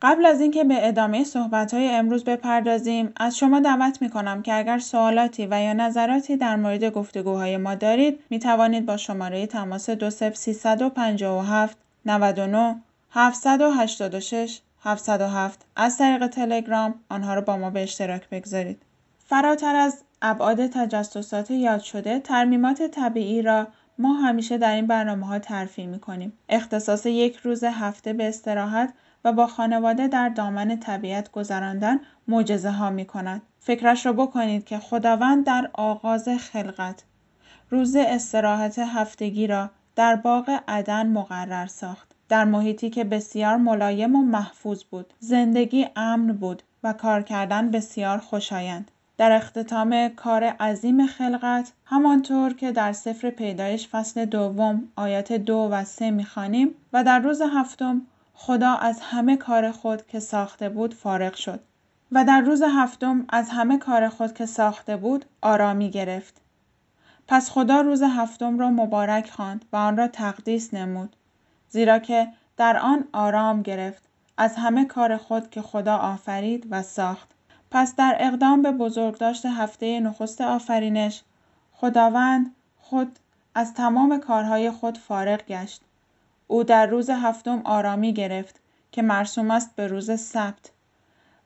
قبل 0.04 0.26
از 0.26 0.40
اینکه 0.40 0.64
به 0.64 0.88
ادامه 0.88 1.24
های 1.72 1.90
امروز 1.90 2.24
بپردازیم 2.24 3.12
از 3.16 3.38
شما 3.38 3.60
دعوت 3.60 4.02
می 4.02 4.10
کنم 4.10 4.42
که 4.42 4.54
اگر 4.54 4.78
سوالاتی 4.78 5.46
و 5.50 5.62
یا 5.62 5.72
نظراتی 5.72 6.36
در 6.36 6.56
مورد 6.56 6.84
گفتگوهای 6.84 7.56
ما 7.56 7.74
دارید 7.74 8.20
می 8.30 8.38
توانید 8.38 8.86
با 8.86 8.96
شماره 8.96 9.46
تماس 9.46 9.90
357 9.90 11.76
99 12.06 12.76
786 13.10 14.60
707 14.82 15.66
از 15.76 15.98
طریق 15.98 16.26
تلگرام 16.26 16.94
آنها 17.08 17.34
را 17.34 17.40
با 17.40 17.56
ما 17.56 17.70
به 17.70 17.82
اشتراک 17.82 18.28
بگذارید. 18.28 18.82
فراتر 19.18 19.76
از 19.76 20.02
ابعاد 20.22 20.66
تجسسات 20.66 21.50
یاد 21.50 21.80
شده 21.80 22.18
ترمیمات 22.18 22.82
طبیعی 22.82 23.42
را 23.42 23.66
ما 23.98 24.14
همیشه 24.14 24.58
در 24.58 24.74
این 24.74 24.86
برنامه 24.86 25.26
ها 25.26 25.38
ترفیع 25.38 25.86
می 25.86 25.98
کنیم. 25.98 26.32
اختصاص 26.48 27.06
یک 27.06 27.36
روز 27.36 27.64
هفته 27.64 28.12
به 28.12 28.28
استراحت 28.28 28.94
و 29.24 29.32
با 29.32 29.46
خانواده 29.46 30.08
در 30.08 30.28
دامن 30.28 30.76
طبیعت 30.76 31.30
گذراندن 31.30 32.00
معجزه 32.28 32.70
ها 32.70 32.90
می 32.90 33.04
کند. 33.04 33.42
فکرش 33.60 34.06
را 34.06 34.12
بکنید 34.12 34.64
که 34.64 34.78
خداوند 34.78 35.46
در 35.46 35.70
آغاز 35.72 36.28
خلقت 36.28 37.04
روز 37.70 37.96
استراحت 37.96 38.78
هفتگی 38.78 39.46
را 39.46 39.70
در 39.96 40.16
باغ 40.16 40.60
عدن 40.68 41.08
مقرر 41.08 41.66
ساخت. 41.66 42.14
در 42.28 42.44
محیطی 42.44 42.90
که 42.90 43.04
بسیار 43.04 43.56
ملایم 43.56 44.16
و 44.16 44.22
محفوظ 44.22 44.84
بود. 44.84 45.12
زندگی 45.18 45.86
امن 45.96 46.32
بود 46.32 46.62
و 46.82 46.92
کار 46.92 47.22
کردن 47.22 47.70
بسیار 47.70 48.18
خوشایند. 48.18 48.90
در 49.18 49.32
اختتام 49.32 50.08
کار 50.08 50.44
عظیم 50.44 51.06
خلقت 51.06 51.72
همانطور 51.84 52.52
که 52.52 52.72
در 52.72 52.92
سفر 52.92 53.30
پیدایش 53.30 53.88
فصل 53.88 54.24
دوم 54.24 54.88
آیات 54.96 55.32
دو 55.32 55.68
و 55.72 55.84
سه 55.84 56.10
می‌خوانیم 56.10 56.68
و 56.92 57.04
در 57.04 57.18
روز 57.18 57.42
هفتم 57.42 58.02
خدا 58.34 58.74
از 58.74 59.00
همه 59.00 59.36
کار 59.36 59.70
خود 59.70 60.06
که 60.06 60.20
ساخته 60.20 60.68
بود 60.68 60.94
فارغ 60.94 61.34
شد 61.34 61.60
و 62.12 62.24
در 62.24 62.40
روز 62.40 62.62
هفتم 62.62 63.24
از 63.28 63.48
همه 63.50 63.78
کار 63.78 64.08
خود 64.08 64.34
که 64.34 64.46
ساخته 64.46 64.96
بود 64.96 65.24
آرامی 65.42 65.90
گرفت. 65.90 66.40
پس 67.28 67.50
خدا 67.50 67.80
روز 67.80 68.02
هفتم 68.02 68.58
را 68.58 68.70
مبارک 68.70 69.30
خواند 69.30 69.64
و 69.72 69.76
آن 69.76 69.96
را 69.96 70.08
تقدیس 70.08 70.74
نمود 70.74 71.16
زیرا 71.68 71.98
که 71.98 72.28
در 72.56 72.76
آن 72.78 73.04
آرام 73.12 73.62
گرفت 73.62 74.02
از 74.36 74.54
همه 74.56 74.84
کار 74.84 75.16
خود 75.16 75.50
که 75.50 75.62
خدا 75.62 75.96
آفرید 75.96 76.66
و 76.70 76.82
ساخت. 76.82 77.28
پس 77.70 77.96
در 77.96 78.16
اقدام 78.20 78.62
به 78.62 78.72
بزرگداشت 78.72 79.46
هفته 79.46 80.00
نخست 80.00 80.40
آفرینش 80.40 81.22
خداوند 81.72 82.54
خود 82.80 83.18
از 83.54 83.74
تمام 83.74 84.20
کارهای 84.20 84.70
خود 84.70 84.98
فارغ 84.98 85.46
گشت. 85.46 85.82
او 86.46 86.64
در 86.64 86.86
روز 86.86 87.10
هفتم 87.10 87.62
آرامی 87.64 88.12
گرفت 88.12 88.60
که 88.92 89.02
مرسوم 89.02 89.50
است 89.50 89.76
به 89.76 89.86
روز 89.86 90.20
سبت 90.20 90.70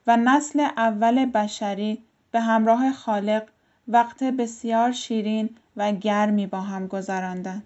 و 0.07 0.17
نسل 0.17 0.59
اول 0.59 1.25
بشری 1.25 2.03
به 2.31 2.39
همراه 2.39 2.91
خالق 2.91 3.43
وقت 3.87 4.23
بسیار 4.23 4.91
شیرین 4.91 5.49
و 5.77 5.91
گرمی 5.91 6.47
با 6.47 6.61
هم 6.61 6.87
گذراندند. 6.87 7.63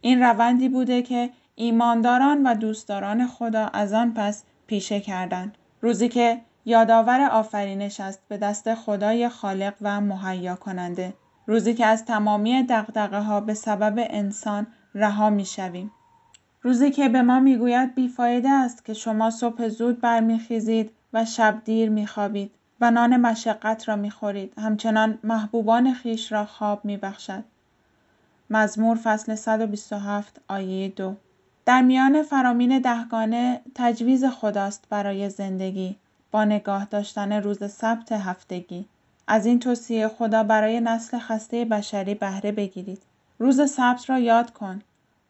این 0.00 0.22
روندی 0.22 0.68
بوده 0.68 1.02
که 1.02 1.30
ایمانداران 1.54 2.46
و 2.46 2.54
دوستداران 2.54 3.26
خدا 3.26 3.66
از 3.66 3.92
آن 3.92 4.14
پس 4.14 4.44
پیشه 4.66 5.00
کردند. 5.00 5.58
روزی 5.80 6.08
که 6.08 6.40
یادآور 6.64 7.20
آفرینش 7.20 8.00
است 8.00 8.20
به 8.28 8.36
دست 8.36 8.74
خدای 8.74 9.28
خالق 9.28 9.74
و 9.82 10.00
مهیا 10.00 10.56
کننده 10.56 11.14
روزی 11.46 11.74
که 11.74 11.86
از 11.86 12.04
تمامی 12.04 12.62
دقدقه 12.62 13.20
ها 13.20 13.40
به 13.40 13.54
سبب 13.54 13.94
انسان 14.10 14.66
رها 14.94 15.30
می 15.30 15.44
شویم. 15.44 15.90
روزی 16.62 16.90
که 16.90 17.08
به 17.08 17.22
ما 17.22 17.40
می‌گوید 17.40 17.94
بیفایده 17.94 18.50
است 18.50 18.84
که 18.84 18.94
شما 18.94 19.30
صبح 19.30 19.68
زود 19.68 20.00
برمیخیزید 20.00 20.90
و 21.12 21.24
شب 21.24 21.62
دیر 21.64 21.90
میخوابید 21.90 22.50
و 22.80 22.90
نان 22.90 23.16
مشقت 23.16 23.88
را 23.88 23.96
می‌خورید. 23.96 24.52
همچنان 24.58 25.18
محبوبان 25.24 25.94
خیش 25.94 26.32
را 26.32 26.44
خواب 26.44 26.84
میبخشد. 26.84 27.44
مزمور 28.50 28.96
فصل 29.02 29.34
127 29.34 30.40
آیه 30.48 30.88
2 30.88 31.16
در 31.66 31.82
میان 31.82 32.22
فرامین 32.22 32.78
دهگانه 32.78 33.60
تجویز 33.74 34.24
خداست 34.24 34.84
برای 34.90 35.30
زندگی 35.30 35.96
با 36.30 36.44
نگاه 36.44 36.84
داشتن 36.84 37.32
روز 37.32 37.72
سبت 37.72 38.12
هفتگی. 38.12 38.84
از 39.26 39.46
این 39.46 39.58
توصیه 39.58 40.08
خدا 40.08 40.42
برای 40.42 40.80
نسل 40.80 41.18
خسته 41.18 41.64
بشری 41.64 42.14
بهره 42.14 42.52
بگیرید. 42.52 43.02
روز 43.38 43.70
سبت 43.70 44.10
را 44.10 44.18
یاد 44.18 44.52
کن. 44.52 44.82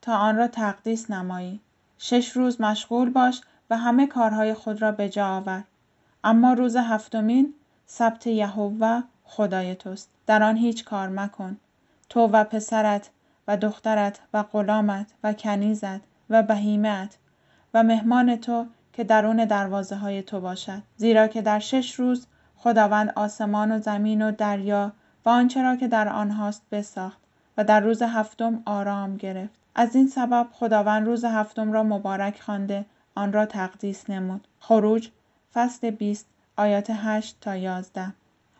تا 0.03 0.17
آن 0.17 0.37
را 0.37 0.49
تقدیس 0.49 1.11
نمایی. 1.11 1.61
شش 1.99 2.31
روز 2.31 2.61
مشغول 2.61 3.11
باش 3.11 3.41
و 3.71 3.77
همه 3.77 4.07
کارهای 4.07 4.55
خود 4.55 4.83
را 4.83 4.93
به 4.93 5.09
جا 5.09 5.27
آور. 5.27 5.65
اما 6.25 6.53
روز 6.53 6.77
هفتمین 6.77 7.55
سبت 7.87 8.27
یهوه 8.27 9.03
خدای 9.25 9.75
توست. 9.75 10.11
در 10.27 10.43
آن 10.43 10.57
هیچ 10.57 10.85
کار 10.85 11.09
مکن. 11.09 11.57
تو 12.09 12.21
و 12.21 12.45
پسرت 12.45 13.11
و 13.49 13.57
دخترت 13.57 14.21
و 14.35 14.43
غلامت 14.43 15.07
و 15.25 15.33
کنیزت 15.33 16.01
و 16.31 16.43
بهیمت 16.43 17.19
و 17.75 17.83
مهمان 17.83 18.37
تو 18.37 18.67
که 18.93 19.05
درون 19.05 19.45
دروازه 19.45 19.97
های 19.97 20.23
تو 20.23 20.41
باشد. 20.41 20.83
زیرا 20.97 21.27
که 21.27 21.43
در 21.43 21.59
شش 21.59 21.95
روز 21.95 22.27
خداوند 22.57 23.13
آسمان 23.17 23.73
و 23.73 23.81
زمین 23.81 24.23
و 24.23 24.33
دریا 24.33 24.93
و 25.25 25.29
آنچه 25.29 25.63
را 25.63 25.77
که 25.77 25.89
در 25.89 26.09
آنهاست 26.09 26.63
بساخت 26.71 27.19
و 27.57 27.65
در 27.65 27.81
روز 27.81 28.03
هفتم 28.03 28.63
آرام 28.67 29.17
گرفت. 29.17 29.62
از 29.75 29.97
این 29.97 30.09
سبب 30.09 30.47
خداوند 30.53 31.07
روز 31.07 31.25
هفتم 31.25 31.73
را 31.73 31.83
مبارک 31.83 32.41
خوانده 32.41 32.85
آن 33.15 33.33
را 33.33 33.47
تقدیس 33.47 34.11
نمود 34.11 34.47
خروج 34.61 35.09
فصل 35.55 35.91
20 35.91 36.27
آیات 36.57 36.93
8 36.95 37.37
تا 37.41 37.57
11 37.57 38.13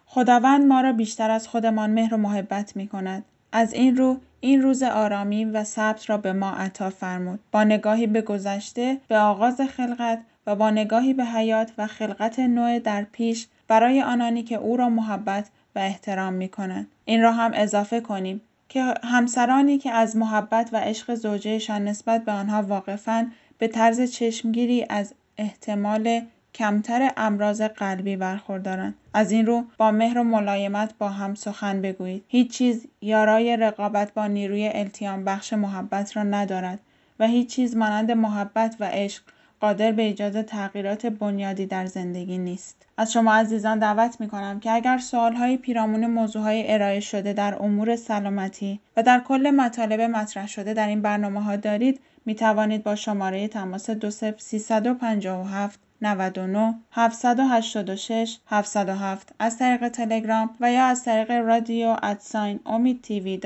خداوند 0.07 0.67
ما 0.67 0.81
را 0.81 0.93
بیشتر 0.93 1.31
از 1.31 1.49
خودمان 1.49 1.91
مهر 1.91 2.15
و 2.15 2.17
محبت 2.17 2.77
می 2.77 2.89
کند. 2.89 3.25
از 3.53 3.73
این 3.73 3.97
رو 3.97 4.17
این 4.41 4.63
روز 4.63 4.83
آرامی 4.83 5.45
و 5.45 5.65
سبت 5.65 6.11
را 6.11 6.19
به 6.19 6.33
ما 6.33 6.51
عطا 6.51 6.91
فرمود. 6.91 7.41
با 7.53 7.65
نگاهی 7.65 8.07
به 8.07 8.23
گذشته 8.23 9.01
به 9.09 9.19
آغاز 9.19 9.61
خلقت 9.61 10.19
و 10.47 10.57
با 10.57 10.71
نگاهی 10.71 11.15
به 11.15 11.25
حیات 11.25 11.73
و 11.79 11.87
خلقت 11.87 12.39
نوع 12.39 12.79
در 12.79 13.03
پیش 13.03 13.47
برای 13.69 14.03
آنانی 14.03 14.43
که 14.43 14.57
او 14.57 14.77
را 14.77 14.89
محبت 14.89 15.49
و 15.75 15.79
احترام 15.79 16.33
می 16.33 16.49
کنند. 16.49 16.87
این 17.05 17.23
را 17.23 17.33
هم 17.33 17.51
اضافه 17.55 18.01
کنیم 18.01 18.41
که 18.73 18.95
همسرانی 19.05 19.79
که 19.79 19.91
از 19.91 20.17
محبت 20.17 20.71
و 20.73 20.77
عشق 20.77 21.15
زوجهشان 21.15 21.85
نسبت 21.85 22.25
به 22.25 22.33
آنها 22.33 22.63
واقفند 22.63 23.33
به 23.59 23.69
طرز 23.69 24.11
چشمگیری 24.11 24.87
از 24.89 25.15
احتمال 25.39 26.21
کمتر 26.55 27.13
امراض 27.17 27.63
قلبی 27.63 28.17
برخوردارند. 28.17 28.95
از 29.15 29.33
این 29.33 29.47
رو 29.47 29.65
با 29.79 29.91
مهر 29.91 30.19
و 30.19 30.25
ملایمت 30.25 30.95
با 30.99 31.09
هم 31.09 31.35
سخن 31.35 31.83
بگویید. 31.83 32.25
هیچ 32.29 32.51
چیز 32.51 32.87
یارای 33.01 33.57
رقابت 33.57 34.15
با 34.15 34.27
نیروی 34.27 34.71
التیام 34.75 35.25
بخش 35.25 35.53
محبت 35.53 36.17
را 36.17 36.23
ندارد 36.23 36.79
و 37.19 37.27
هیچ 37.27 37.55
چیز 37.55 37.77
مانند 37.77 38.11
محبت 38.11 38.77
و 38.81 38.85
عشق 38.85 39.23
قادر 39.63 39.93
به 39.93 40.03
ایجاد 40.03 40.43
تغییرات 40.43 41.07
بنیادی 41.07 41.67
در 41.67 41.87
زندگی 41.87 42.39
نیست. 42.39 42.87
از 42.97 43.13
شما 43.13 43.35
عزیزان 43.35 43.79
دعوت 43.79 44.21
می 44.21 44.29
کنم 44.29 44.61
که 44.61 44.73
اگر 44.73 44.99
سوالهایی 44.99 45.57
پیرامون 45.57 46.07
موضوعهای 46.07 46.73
ارائه 46.73 47.01
شده 47.01 47.33
در 47.33 47.63
امور 47.63 47.97
سلامتی 47.97 48.81
و 48.97 49.03
در 49.03 49.21
کل 49.21 49.51
مطالب 49.51 50.01
مطرح 50.01 50.47
شده 50.47 50.75
در 50.75 50.89
این 50.89 51.03
برنامه 51.03 51.43
ها 51.43 51.57
دارید 51.57 52.01
می 52.27 52.35
توانید 52.35 52.83
با 52.83 52.95
شماره 52.95 53.49
تماس 53.49 53.91
357 53.91 55.81
99 56.03 56.75
786 56.93 58.39
707 58.47 59.33
از 59.39 59.59
طریق 59.59 59.89
تلگرام 59.89 60.51
و 60.61 60.73
یا 60.73 60.85
از 60.85 61.05
طریق 61.05 61.31
رادیو 61.31 61.97
ادساین 62.03 62.61
امید 62.67 63.03
تیوی 63.03 63.41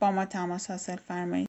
با 0.00 0.12
ما 0.12 0.24
تماس 0.24 0.70
حاصل 0.70 0.96
فرمایید. 0.96 1.48